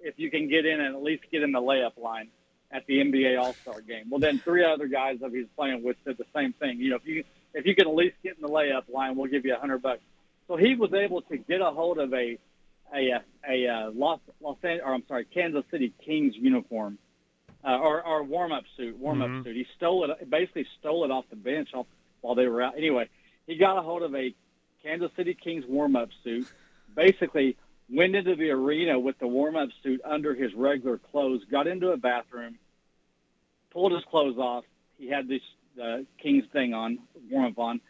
[0.00, 2.28] if you can get in and at least get in the layup line
[2.70, 5.82] at the NBA All Star game." Well, then three other guys that he was playing
[5.82, 6.78] with said the same thing.
[6.78, 7.24] You know, if you
[7.54, 9.82] if you can at least get in the layup line, we'll give you a hundred
[9.82, 10.00] bucks.
[10.48, 12.38] So he was able to get a hold of a
[12.94, 13.10] a
[13.48, 16.98] a, a Los Los Angeles, or I'm sorry, Kansas City Kings uniform,
[17.64, 19.44] uh, or or warm up suit, warm up Mhm.
[19.44, 19.56] suit.
[19.56, 21.86] He stole it, basically stole it off the bench off,
[22.20, 22.76] while they were out.
[22.76, 23.08] Anyway,
[23.46, 24.34] he got a hold of a
[24.82, 26.48] Kansas City Kings warm up suit.
[26.94, 27.56] Basically,
[27.88, 31.44] went into the arena with the warm up suit under his regular clothes.
[31.44, 32.58] Got into a bathroom,
[33.70, 34.64] pulled his clothes off.
[34.98, 35.42] He had this
[35.82, 36.98] uh, Kings thing on,
[37.30, 37.80] warm up on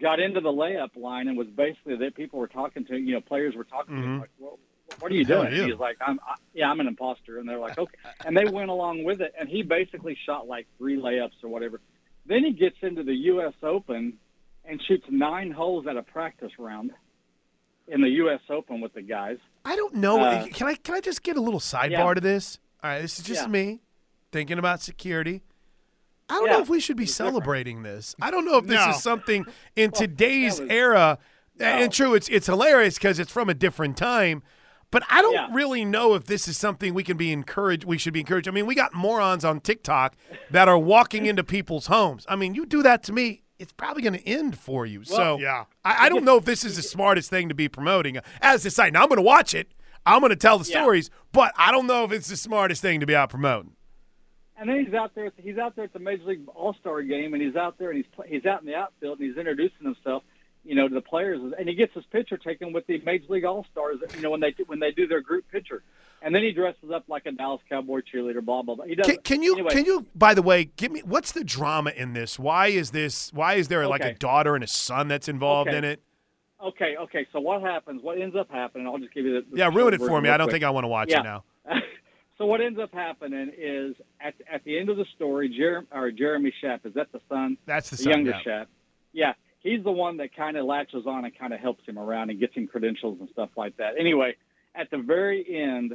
[0.00, 3.20] got into the layup line and was basically that people were talking to you know
[3.20, 4.20] players were talking to him Mhm.
[4.20, 4.58] like well,
[5.00, 5.60] what are you doing yeah.
[5.62, 8.44] and he's like i'm I, yeah i'm an imposter and they're like okay and they
[8.46, 11.80] went along with it and he basically shot like three layups or whatever
[12.26, 14.14] then he gets into the us open
[14.64, 16.90] and shoots nine holes at a practice round
[17.86, 20.20] in the us open with the guys I don't know.
[20.22, 22.14] Uh, can I can I just get a little sidebar Yeah.
[22.14, 22.58] to this?
[22.82, 23.48] All right, this is just Yeah.
[23.48, 23.80] me
[24.32, 25.42] thinking about security.
[26.30, 27.34] I don't Yeah, know if we should be it's different.
[27.34, 28.14] celebrating this.
[28.20, 28.90] I don't know if this No.
[28.90, 29.44] is something
[29.76, 31.18] in today's was- era.
[31.58, 31.66] No.
[31.66, 34.42] And true, it's it's hilarious because it's from a different time.
[34.90, 35.48] But I don't Yeah.
[35.52, 37.84] really know if this is something we can be encouraged.
[37.84, 38.48] We should be encouraged.
[38.48, 40.16] I mean, we got morons on TikTok
[40.50, 42.24] that are walking into people's homes.
[42.28, 45.04] I mean, you do that to me, it's probably going to end for you.
[45.04, 45.64] so yeah.
[45.84, 48.70] I, I don't know if this is the smartest thing to be promoting as a
[48.70, 48.92] site.
[48.92, 49.72] Now I'm going to watch it.
[50.06, 50.80] I'm going to tell the Yeah.
[50.80, 53.72] stories, but I don't know if it's the smartest thing to be out promoting.
[54.56, 55.30] And then he's out there.
[55.36, 57.98] He's out there at the Major League All Star game, and he's out there, and
[58.04, 60.22] he's he's out in the outfield, and he's introducing himself,
[60.64, 63.44] you know, to the players, and he gets his picture taken with the Major League
[63.44, 65.82] All Stars, you know, when they when they do their group picture,
[66.22, 68.84] and then he dresses up like a Dallas Cowboy cheerleader, blah blah blah.
[68.84, 69.06] He does.
[69.06, 72.12] Can, can you anyway, can you by the way give me what's the drama in
[72.12, 72.38] this?
[72.38, 73.32] Why is this?
[73.32, 75.78] Why is there like a daughter and a son that's involved Okay.
[75.78, 76.02] in it?
[76.62, 77.26] Okay, okay.
[77.32, 78.02] So what happens?
[78.02, 78.86] What ends up happening?
[78.86, 79.50] I'll just give you the.
[79.50, 80.28] the Yeah, ruin it for me.
[80.28, 81.20] I don't real think I want to watch Yeah.
[81.20, 81.44] it now.
[82.38, 86.10] so what ends up happening is at at the end of the story, Jer- or
[86.10, 87.56] Jeremy Schaap is that the son?
[87.64, 88.12] That's the, the son.
[88.12, 88.42] younger yeah.
[88.42, 88.68] chap.
[89.12, 92.30] Yeah, he's the one that kind of latches on and kind of helps him around
[92.30, 93.94] and gets him credentials and stuff like that.
[93.98, 94.36] Anyway,
[94.74, 95.94] at the very end,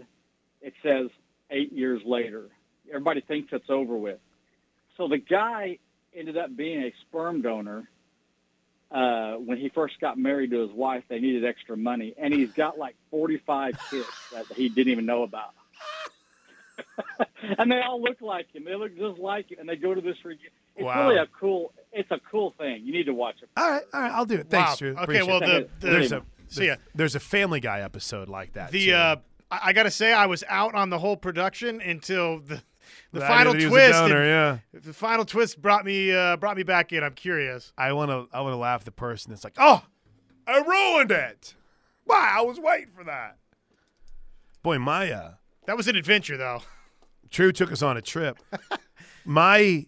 [0.62, 1.10] it says
[1.50, 2.50] eight years later.
[2.90, 4.20] Everybody thinks it's over with.
[4.98, 5.80] So the guy
[6.16, 7.90] ended up being a sperm donor.
[8.92, 12.52] Uh, when he first got married to his wife, they needed extra money, and he's
[12.52, 15.56] got like 45 kids that he didn't even know about.
[17.58, 18.66] and they all look like him.
[18.66, 20.18] They look just like him, and they go to this.
[20.76, 21.08] It's Wow.
[21.08, 21.74] really a cool.
[21.92, 22.82] It's a cool thing.
[22.84, 23.50] You need to watch it.
[23.56, 24.50] All right, all right, I'll do it.
[24.50, 24.76] Thanks, wow.
[24.78, 24.92] Drew.
[24.94, 26.76] Okay, Appreciate well, the, the, there's a see ya.
[26.96, 28.72] there's a Family Guy episode like that.
[28.72, 28.94] The too.
[28.94, 29.16] uh,
[29.52, 32.62] I, I got to say, I was out on the whole production until the
[33.12, 34.00] the I final knew that he was a twist.
[34.00, 34.58] donor, yeah.
[34.74, 37.04] The final twist brought me uh, brought me back in.
[37.04, 37.72] I'm curious.
[37.78, 39.84] I want to I want to laugh at the person that's like, "Oh,
[40.48, 41.54] I ruined it."
[42.06, 42.34] Why?
[42.38, 43.38] I was waiting for that.
[44.64, 45.32] Boy, my uh,
[45.68, 46.62] That was an adventure, though.
[47.30, 48.38] True took us on a trip.
[49.26, 49.86] my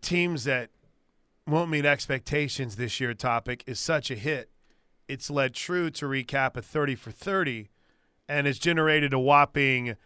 [0.00, 0.70] teams that
[1.46, 4.50] won't meet expectations this year topic is such a hit.
[5.08, 7.68] It's led True to recap a 30 for 30
[8.28, 9.96] and has generated a whopping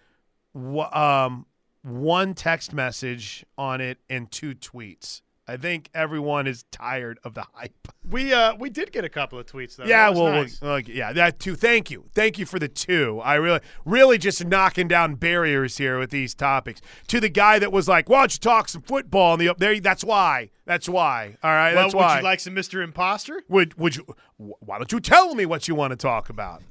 [0.54, 1.46] um,
[1.82, 5.20] one text message on it and two tweets.
[5.46, 7.72] I think everyone is tired of the hype.
[8.10, 9.84] We uh we did get a couple of tweets though.
[9.86, 10.60] Yeah, That well, nice.
[10.60, 11.54] well, like, yeah, that too.
[11.54, 13.18] Thank you, thank you for the two.
[13.24, 16.82] I really, really just knocking down barriers here with these topics.
[17.06, 19.56] To the guy that was like, "Why don't you talk some football?" in the up
[19.58, 20.50] there, that's why.
[20.66, 21.38] That's why.
[21.42, 22.18] All right, well, that's would why.
[22.18, 22.84] you like some Mr.
[22.84, 23.42] Imposter?
[23.48, 24.04] would would you?
[24.36, 26.62] Why don't you tell me what you want to talk about?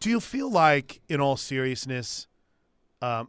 [0.00, 2.26] Do you feel like, in all seriousness,
[3.02, 3.28] um,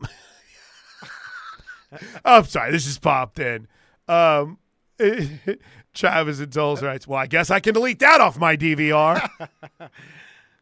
[2.25, 3.67] I'm sorry, this just popped in.
[4.09, 4.57] Um,
[5.93, 9.29] Travis and Tolls writes, "Well, I guess I can delete that off my DVR."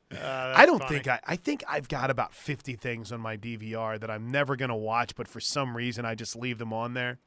[0.09, 0.93] Uh, I don't funny.
[0.93, 1.19] think I.
[1.27, 4.75] I think I've got about fifty things on my DVR that I'm never going to
[4.75, 7.19] watch, but for some reason I just leave them on there.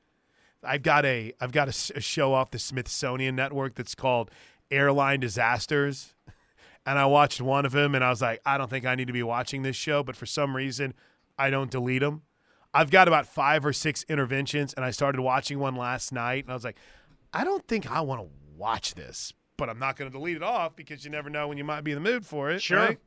[0.65, 1.35] I've got a.
[1.43, 4.31] I've got a show off the Smithsonian Network that's called
[4.71, 6.15] Airline Disasters,
[6.87, 9.09] and I watched one of them, and I was like, I don't think I need
[9.09, 10.95] to be watching this show, but for some reason,
[11.37, 12.23] I don't delete them.
[12.73, 16.53] I've got about five or six interventions, and I started watching one last night, and
[16.53, 16.77] I was like,
[17.33, 20.43] I don't think I want to watch this, but I'm not going to delete it
[20.43, 22.63] off because you never know when you might be in the mood for it.
[22.63, 22.79] Sure.
[22.79, 22.99] right?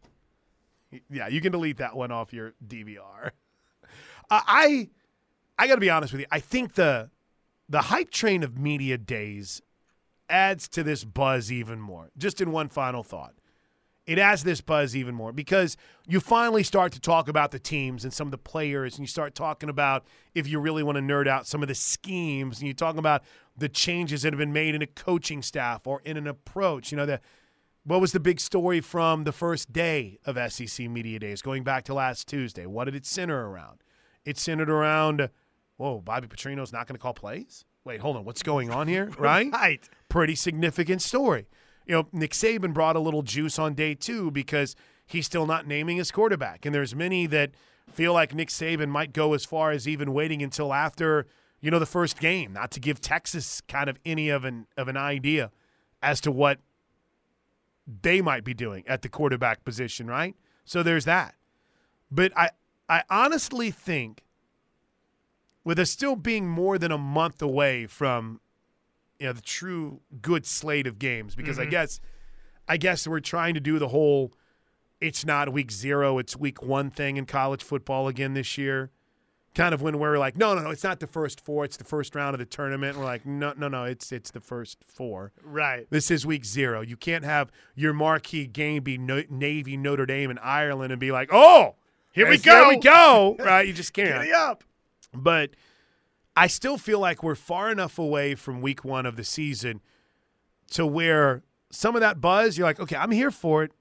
[1.09, 3.31] Yeah, you can delete that one off your DVR.
[4.29, 4.89] Uh, I
[5.57, 6.27] I got to be honest with you.
[6.31, 7.09] I think the
[7.67, 9.61] the hype train of media days
[10.29, 12.09] adds to this buzz even more.
[12.17, 13.33] Just in one final thought.
[14.05, 18.03] It adds this buzz even more because you finally start to talk about the teams
[18.03, 21.01] and some of the players, and you start talking about if you really want to
[21.01, 23.23] nerd out some of the schemes, and you talk about
[23.55, 26.91] the changes that have been made in a coaching staff or in an approach.
[26.91, 27.21] You know, the
[27.85, 31.83] what was the big story from the first day of SEC Media Days, going back
[31.85, 32.65] to last Tuesday?
[32.65, 33.83] What did it center around?
[34.25, 35.29] It centered around,
[35.75, 37.65] whoa, Bobby Petrino's not going to call plays?
[37.83, 38.23] Wait, hold on.
[38.23, 39.11] What's going on here?
[39.17, 39.51] Right?
[39.51, 39.89] Right.
[40.07, 41.47] Pretty significant story.
[41.85, 45.67] You know, Nick Saban brought a little juice on day two because he's still not
[45.67, 46.65] naming his quarterback.
[46.65, 47.51] And there's many that
[47.91, 51.25] feel like Nick Saban might go as far as even waiting until after,
[51.59, 54.87] you know, the first game, not to give Texas kind of any of an of
[54.87, 55.51] an idea
[56.01, 56.59] as to what
[58.01, 60.35] they might be doing at the quarterback position, right?
[60.65, 61.35] So there's that.
[62.09, 62.51] But I
[62.87, 64.23] I honestly think
[65.63, 68.39] with us still being more than a month away from
[69.19, 71.99] you know the true good slate of games because I guess
[72.67, 74.33] I guess we're trying to do the whole
[75.01, 78.89] it's not week 0, it's week 1 thing in college football again this year.
[79.53, 81.83] Kind of when we're like, no, no, no, it's not the first four, it's the
[81.83, 82.97] first round of the tournament.
[82.97, 85.31] We're like, no, no, no, it's it's the first four.
[85.43, 85.85] Right.
[85.91, 86.81] This is week zero.
[86.81, 91.11] You can't have your marquee game be no- Navy, Notre Dame, and Ireland and be
[91.11, 91.75] like, oh,
[92.13, 93.35] Here we go, Here we go.
[93.39, 93.67] Right?
[93.67, 94.21] You just can't.
[94.21, 94.63] Giddy up.
[95.13, 95.51] But
[96.35, 99.81] I still feel like we're far enough away from week one of the season
[100.71, 103.71] to where some of that buzz, you're like, okay, I'm here for it,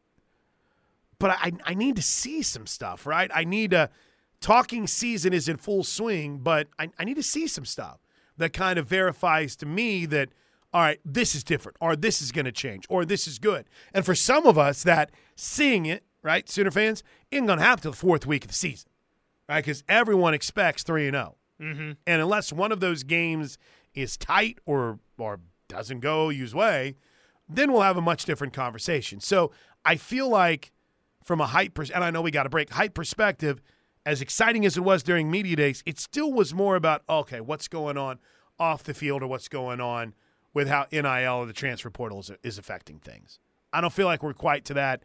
[1.19, 3.31] but I, I need to see some stuff, right?
[3.35, 3.91] I need to.
[4.41, 8.01] Talking season is in full swing, but I, I need to see some stuff
[8.37, 10.31] that kind of verifies to me that,
[10.75, 13.67] all right, this is different, or this is going to change, or this is good.
[13.95, 17.83] And for some of us, that seeing it, right, Sooner fans, isn't going to happen
[17.83, 18.91] till the fourth week of the season
[19.49, 19.65] right?
[19.65, 21.37] Because everyone expects three and oh.
[21.63, 23.59] Zero, and unless one of those games
[23.95, 26.97] is tight or or doesn't go use way,
[27.49, 29.21] then we'll have a much different conversation.
[29.21, 29.53] So
[29.85, 30.73] I feel like,
[31.25, 33.61] from a hype pers- and I know we got a break hype perspective,
[34.05, 37.69] as exciting as it was during media days, it still was more about okay, what's
[37.69, 38.19] going on
[38.59, 40.15] off the field or what's going on
[40.55, 43.39] with how NIL or the transfer portal is, is affecting things.
[43.73, 45.03] I don't feel like we're quite to that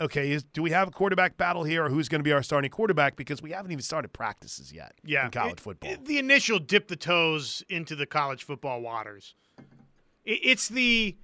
[0.00, 2.42] okay, is do we have a quarterback battle here or who's going to be our
[2.42, 5.26] starting quarterback because we haven't even started practices yet Yeah.
[5.26, 5.90] in college It- football.
[5.90, 9.34] it- the initial dip the toes into the college football waters.
[10.24, 11.16] It, it's the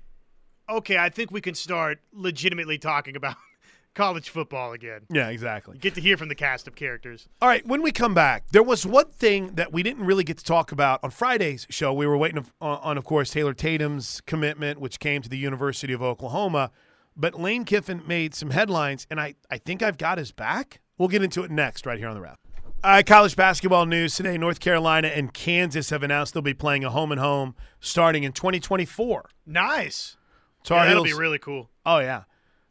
[0.69, 0.97] okay.
[0.99, 3.37] I think we can start legitimately talking about
[3.95, 5.03] college football again.
[5.11, 5.77] yeah, exactly.
[5.77, 7.29] Get to hear from the cast of characters.
[7.43, 10.39] All right, when we come back, there was one thing that we didn't really get
[10.39, 11.93] to talk about on Friday's show.
[11.93, 15.93] We were waiting on, on of course, Taylor Tatum's commitment, which came to the University
[15.93, 16.71] of Oklahoma.
[17.17, 20.81] But Lane Kiffin made some headlines, and I, I think I've got his back.
[20.99, 22.39] We'll get into it next, right here on the wrap.
[22.85, 24.37] All right, college basketball news today.
[24.39, 28.33] North Carolina and Kansas have announced they'll be playing a home and home starting in
[28.33, 29.29] 2024.
[29.47, 30.17] Nice.
[30.65, 31.71] Tar Yeah, that'll be Heels- really cool.
[31.87, 32.25] Oh yeah,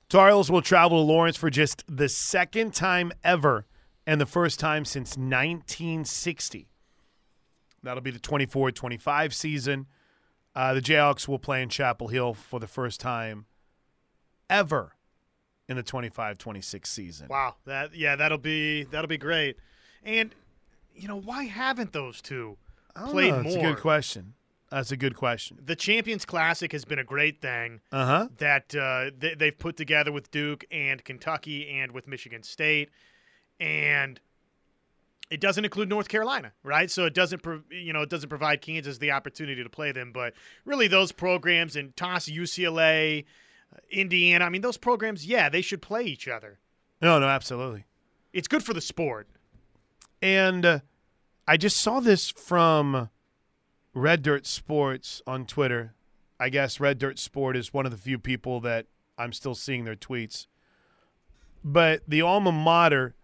[0.10, 3.66] Tar Heels will travel to Lawrence for just the second time ever,
[4.08, 6.68] and the first time since 1960.
[7.84, 9.88] That'll be the 24-25 season.
[10.56, 13.46] Uh, the Jayhawks will play in Chapel Hill for the first time
[14.52, 14.96] ever
[15.68, 17.28] in the 25-26 season.
[17.30, 17.56] Wow.
[17.66, 19.58] That yeah, that'll be that'll be great.
[20.04, 20.36] And
[20.94, 22.58] you know why haven't those two
[22.96, 23.44] played know.
[23.44, 23.44] more?
[23.44, 24.34] That's a good question.
[24.70, 25.60] That's a good question.
[25.66, 27.82] The Champions Classic has been a great thing.
[27.92, 28.28] Uh huh.
[28.38, 32.90] that uh, they, they've put together with Duke and Kentucky and with Michigan State,
[33.60, 34.20] and
[35.30, 36.90] it doesn't include North Carolina, right?
[36.90, 40.12] So it doesn't, pro- you know, it doesn't provide Kansas the opportunity to play them.
[40.14, 40.34] But
[40.66, 43.26] really, those programs and toss UCLA,
[43.90, 44.46] Indiana.
[44.46, 46.60] I mean, those programs, yeah, they should play each other.
[47.02, 47.86] No, no, absolutely.
[48.34, 49.28] It's good for the sport.
[50.22, 50.80] And uh,
[51.48, 53.10] I just saw this from
[53.94, 55.94] Red Dirt Sports on Twitter.
[56.40, 59.84] I guess Red Dirt Sport is one of the few people that I'm still seeing
[59.84, 60.48] their tweets.
[61.64, 63.16] But the alma mater,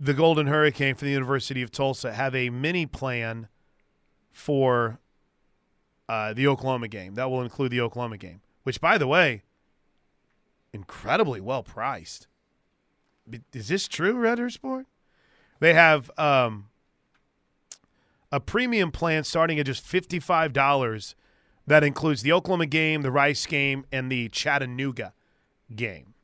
[0.00, 3.48] the Golden Hurricane for the University of Tulsa, have a mini plan
[4.32, 4.98] for
[6.08, 7.14] uh, the Oklahoma game.
[7.14, 9.42] That will include the Oklahoma game, which, by the way,
[10.72, 12.26] incredibly well priced.
[13.52, 14.86] Is this true, Red Dirt Sport?
[15.60, 16.66] They have um,
[18.30, 21.14] a premium plan starting at just $55
[21.66, 25.14] that includes the Oklahoma game, the Rice game, and the Chattanooga
[25.74, 26.14] game.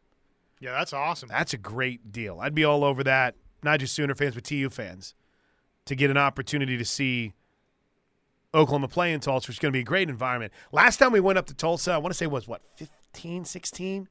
[0.59, 1.31] Yeah, that's awesome.
[1.31, 2.39] That's a great deal.
[2.41, 5.15] I'd be all over that, not just Sooner fans, but TU fans,
[5.87, 7.33] to get an opportunity to see
[8.55, 10.53] Oklahoma play in Tulsa, which is going to be a great environment.
[10.73, 14.09] Last time we went up to Tulsa, I want to say was what 15, 16?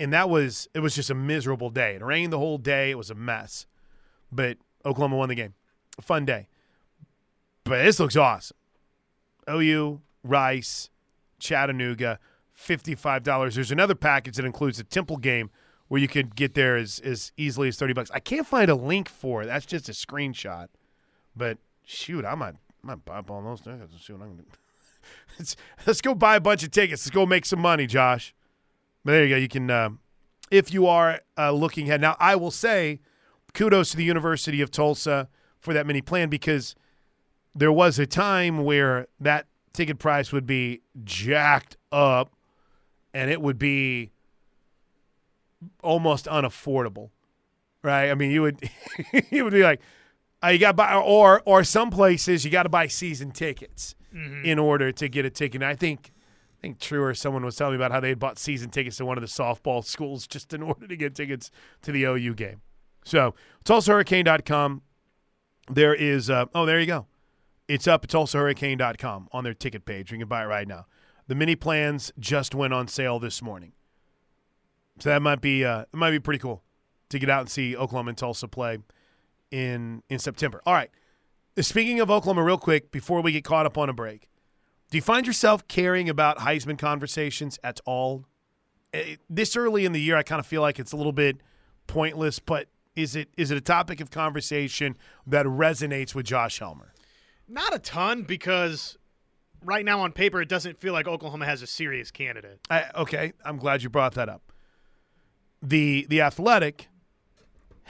[0.00, 1.94] and that was it was just a miserable day.
[1.94, 2.90] It rained the whole day.
[2.90, 3.66] It was a mess.
[4.32, 5.54] But Oklahoma won the game.
[5.98, 6.48] A fun day.
[7.64, 8.56] But this looks awesome.
[9.48, 10.88] OU, Rice,
[11.38, 12.18] Chattanooga,
[12.52, 13.54] fifty-five dollars.
[13.54, 15.50] There's another package that includes a Temple game
[15.88, 18.10] where you could get there as, as easily as thirty bucks.
[18.14, 19.46] I can't find a link for it.
[19.46, 20.68] That's just a screenshot.
[21.36, 24.26] But shoot, I might I might buy up all those tickets and see what I
[24.26, 24.44] can.
[25.38, 25.56] let's,
[25.86, 27.04] let's go buy a bunch of tickets.
[27.04, 28.34] Let's go make some money, Josh.
[29.04, 29.36] But there you go.
[29.36, 29.90] You can, uh,
[30.50, 32.00] if you are uh, looking ahead.
[32.00, 33.00] Now, I will say
[33.54, 35.28] kudos to the University of Tulsa
[35.58, 36.74] for that mini plan because
[37.54, 42.32] there was a time where that ticket price would be jacked up
[43.12, 44.12] and it would be
[45.82, 47.10] almost unaffordable.
[47.82, 48.10] Right?
[48.10, 48.60] I mean, you would
[49.30, 49.80] you would be like,
[50.44, 54.44] uh, you got buy, or or some places you got to buy season tickets Mm-hmm.
[54.44, 55.62] in order to get a ticket.
[55.62, 56.10] And I think
[56.58, 59.06] I think Truer, someone was telling me about how they had bought season tickets to
[59.06, 62.60] one of the softball schools just in order to get tickets to the OU game.
[63.04, 64.82] So, TulsaHurricane.com.
[65.70, 67.06] There is, uh, oh, there you go.
[67.68, 70.10] It's up at TulsaHurricane.com on their ticket page.
[70.10, 70.86] You can buy it right now.
[71.28, 73.72] The mini plans just went on sale this morning.
[74.98, 76.64] So that might be uh, it might be pretty cool
[77.10, 78.78] to get out and see Oklahoma and Tulsa play
[79.50, 80.60] in in September.
[80.66, 80.90] All right.
[81.60, 84.28] Speaking of Oklahoma, real quick, before we get caught up on a break,
[84.90, 88.24] do you find yourself caring about Heisman conversations at all?
[88.94, 91.38] Eh, This early in the year, I kind of feel like it's a little bit
[91.86, 94.96] pointless, but is it is it a topic of conversation
[95.26, 96.92] that resonates with Josh Helmer?
[97.48, 98.96] Not a ton because
[99.64, 102.60] right now on paper it doesn't feel like Oklahoma has a serious candidate.
[102.70, 104.52] I, okay, I'm glad you brought that up.
[105.62, 106.88] The the Athletic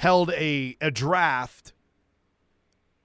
[0.01, 1.75] held a a draft,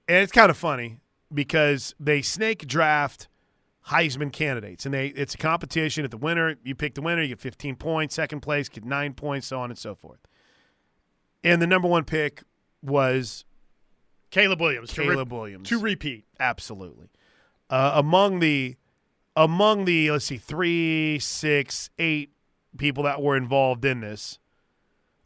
[0.08, 1.00] and it's kind of funny
[1.34, 3.28] because they snake draft
[3.90, 6.06] Heisman candidates, and they it's a competition.
[6.06, 8.16] At the winner, you pick the winner, you get 15 points.
[8.16, 10.20] Second place, get nine points, so on and so forth.
[11.44, 12.44] And the number one pick
[12.82, 13.44] was
[14.32, 14.94] Caleb Williams.
[14.94, 15.68] to re- Caleb Williams.
[15.68, 16.24] to repeat.
[16.40, 17.10] Absolutely.
[17.70, 18.78] Uh, among the
[19.36, 22.32] among the let's see three, six, eight
[22.78, 24.40] people that were involved in this,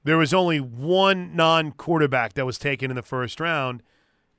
[0.09, 3.83] there was only one non-quarterback that was taken in the first round,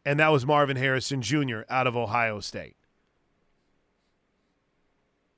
[0.05, 1.61] and that was Marvin Harrison Jr.
[1.69, 2.77] out of Ohio State.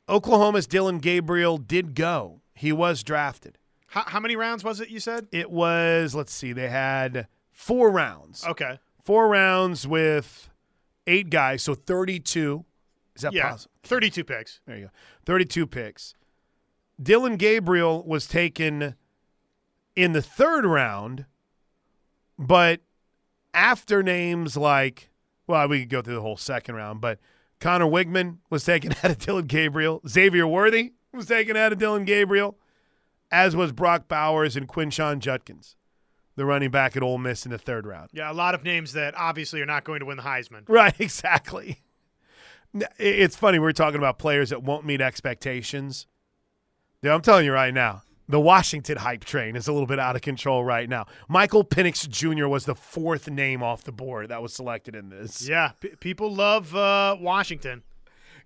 [0.08, 2.40] Oklahoma's Dillon Gabriel did go.
[2.54, 3.58] He was drafted.
[3.88, 5.26] How, how many rounds was it you said?
[5.32, 8.44] It was let's see, they had four rounds.
[8.46, 8.78] Okay.
[9.04, 10.48] Four rounds with
[11.06, 12.64] eight guys, so 32.
[13.14, 13.50] Is that Yeah.
[13.50, 13.72] possible?
[13.82, 14.60] 32 picks.
[14.66, 14.90] There you go.
[15.26, 16.14] 32 picks.
[17.02, 18.94] Dillon Gabriel was taken
[19.94, 21.26] in the third round,
[22.38, 22.80] but
[23.54, 25.10] after names like,
[25.46, 27.18] well, we could go through the whole second round, but
[27.60, 30.00] Conner Weigman was taken out of Dillon Gabriel.
[30.06, 32.58] Xavier Worthy was taken out of Dillon Gabriel,
[33.30, 35.76] as was Brock Bowers and Quinshon Judkins,
[36.36, 38.10] the running back at Ole Miss in the third round.
[38.12, 40.68] Yeah, a lot of names that obviously are not going to win the Heisman.
[40.68, 41.82] Right, exactly.
[42.98, 46.06] It's funny we're talking about players that won't meet expectations.
[47.02, 50.16] Yeah, I'm telling you right now, the Washington hype train is a little bit out
[50.16, 51.04] of control right now.
[51.28, 52.48] Michael Penix Jr.
[52.48, 55.46] was the fourth name off the board that was selected in this.
[55.46, 57.82] Yeah, p- people love uh, Washington.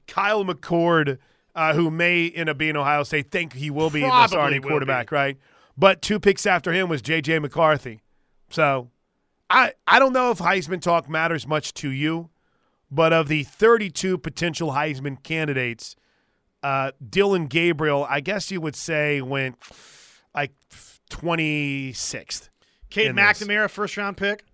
[0.08, 1.18] Kyle McCord,
[1.54, 5.10] uh, who may end up being Ohio State, think he will be the starting quarterback,
[5.10, 5.14] be.
[5.14, 5.38] right?
[5.78, 7.38] But two picks after him was J.J.
[7.38, 8.00] McCarthy.
[8.50, 8.90] So
[9.48, 12.30] I I don't know if Heisman talk matters much to you,
[12.90, 15.94] but of the 32 potential Heisman candidates,
[16.62, 19.56] uh, Dillon Gabriel, I guess you would say went
[20.34, 20.52] like
[21.10, 22.48] 26th.
[22.90, 23.42] Cade In this.
[23.42, 24.44] McNamara, first round pick.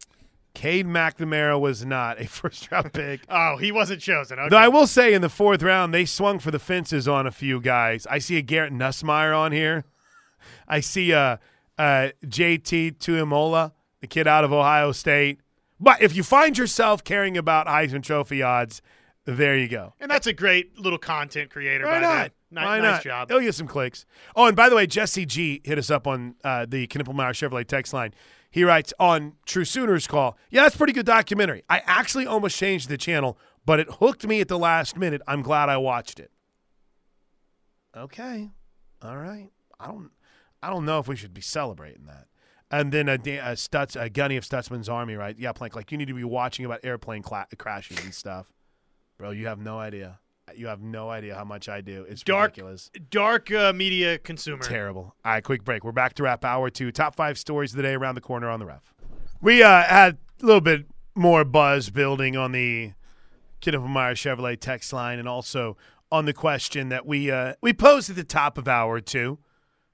[0.54, 3.20] Cade McNamara was not a first round pick.
[3.28, 4.38] Oh, he wasn't chosen.
[4.38, 4.48] Okay.
[4.50, 7.30] Though I will say in the fourth round, they swung for the fences on a
[7.30, 8.06] few guys.
[8.10, 9.84] I see a Garrett Nussmeier on here.
[10.68, 11.38] I see a,
[11.78, 15.40] a JT Tuimoloau, the kid out of Ohio State.
[15.80, 18.82] But if you find yourself caring about Heisman Trophy odds,
[19.24, 19.94] there you go.
[20.00, 21.84] and that's a great little content creator.
[21.86, 22.12] Why by not?
[22.14, 22.32] that.
[22.50, 23.02] Ni- Why nice not?
[23.04, 23.30] job.
[23.30, 24.04] He'll get some clicks.
[24.36, 27.66] Oh, and by the way, Jesse G hit us up on uh, the Knippelmeyer Chevrolet
[27.66, 28.12] text line.
[28.50, 30.36] He writes on True Sooners call.
[30.50, 31.62] Yeah, that's a pretty good documentary.
[31.70, 35.22] I actually almost changed the channel, but it hooked me at the last minute.
[35.26, 36.30] I'm glad I watched it.
[37.96, 38.50] Okay,
[39.02, 39.50] all right.
[39.78, 40.10] I don't,
[40.62, 42.26] I don't know if we should be celebrating that.
[42.70, 45.36] And then a, a Stutz, a Gunny of Stutzman's Army, right?
[45.38, 45.76] Yeah, Plank.
[45.76, 48.50] Like you need to be watching about airplane cla- crashes and stuff,
[49.22, 49.30] bro.
[49.30, 50.18] You have no idea.
[50.56, 52.04] You have no idea how much I do.
[52.08, 52.90] It's Dark- ridiculous.
[53.08, 54.64] Dark uh, media consumer.
[54.64, 55.14] Terrible.
[55.24, 55.84] All right, quick break.
[55.84, 56.90] We're back to wrap hour two.
[56.90, 58.92] Top five stories of the day around the corner on the ref.
[59.40, 62.94] We uh, had a little bit more buzz building on the
[63.60, 65.76] Kiddermeyer Chevrolet text line, and also
[66.10, 69.38] on the question that we uh, we posed at the top of hour two.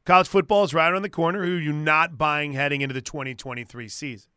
[0.07, 1.45] College football is right around the corner.
[1.45, 4.31] Who are you not buying heading into the 2023 season?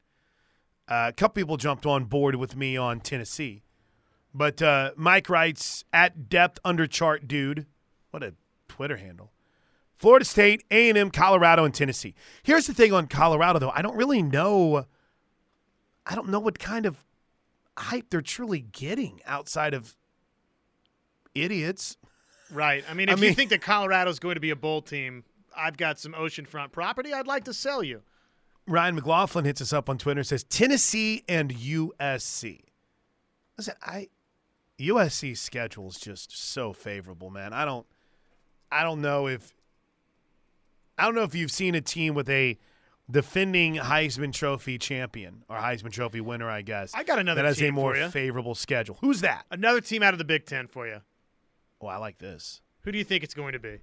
[0.85, 3.63] Uh, a couple people jumped on board with me on Tennessee,
[4.34, 7.65] but uh, Mike writes at depth under chart dude.
[8.11, 8.34] What a
[8.67, 9.32] Twitter handle.
[9.97, 12.15] Florida State, A&M, Colorado, and Tennessee.
[12.41, 13.69] Here's the thing on Colorado, though.
[13.69, 14.88] I don't really know.
[16.07, 17.05] I don't know what kind of
[17.77, 19.95] hype they're truly getting outside of
[21.36, 21.97] idiots.
[22.51, 22.84] Right.
[22.89, 25.23] I mean, I if you think that Colorado's going to be a bowl team,
[25.55, 28.01] I've got some oceanfront property I'd like to sell you.
[28.67, 32.61] Ryan McLaughlin hits us up on Twitter and says Tennessee and USC.
[33.57, 34.09] Listen, I
[34.88, 37.53] USC's schedule is just so favorable, man.
[37.53, 37.86] I don't
[38.71, 39.53] I don't know if
[40.97, 42.57] I don't know if you've seen a team with a
[43.09, 46.93] defending Heisman Trophy champion or Heisman Trophy winner, I guess.
[46.93, 48.97] I got another that has a more favorable schedule.
[49.01, 49.45] Who's that?
[49.51, 51.01] Another team out of the Big Ten for you.
[51.82, 52.61] Oh, I like this.
[52.84, 53.79] Who do you think it's going to be?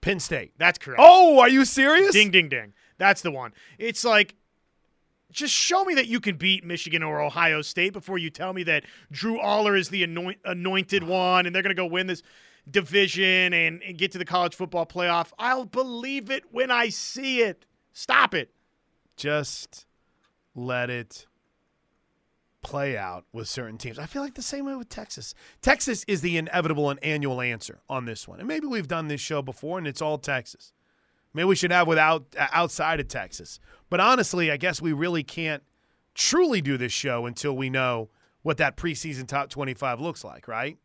[0.00, 0.52] Penn State.
[0.58, 1.00] That's correct.
[1.02, 2.12] Oh, are you serious?
[2.12, 2.72] Ding, ding, ding.
[2.98, 3.52] That's the one.
[3.78, 4.34] It's like,
[5.30, 8.62] just show me that you can beat Michigan or Ohio State before you tell me
[8.64, 12.22] that Drew Allar is the anoint, anointed one and they're going to go win this
[12.70, 15.32] division and, and get to the college football playoff.
[15.38, 17.66] I'll believe it when I see it.
[17.92, 18.52] Stop it.
[19.16, 19.86] just
[20.54, 21.26] let it
[22.62, 23.98] play out with certain teams.
[23.98, 25.34] I feel like the same way with Texas.
[25.62, 28.40] Texas is the inevitable and annual answer on this one.
[28.40, 30.72] And maybe we've done this show before and it's all Texas.
[31.34, 33.60] Maybe we should have without uh, outside of Texas.
[33.90, 35.62] But honestly, I guess we really can't
[36.14, 38.10] truly do this show until we know
[38.42, 40.76] what that preseason top 25 looks like, right?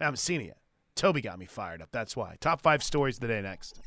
[0.00, 0.58] I haven't seen it yet.
[0.94, 1.88] Toby got me fired up.
[1.92, 2.36] That's why.
[2.40, 3.80] Top 5 stories of the day next.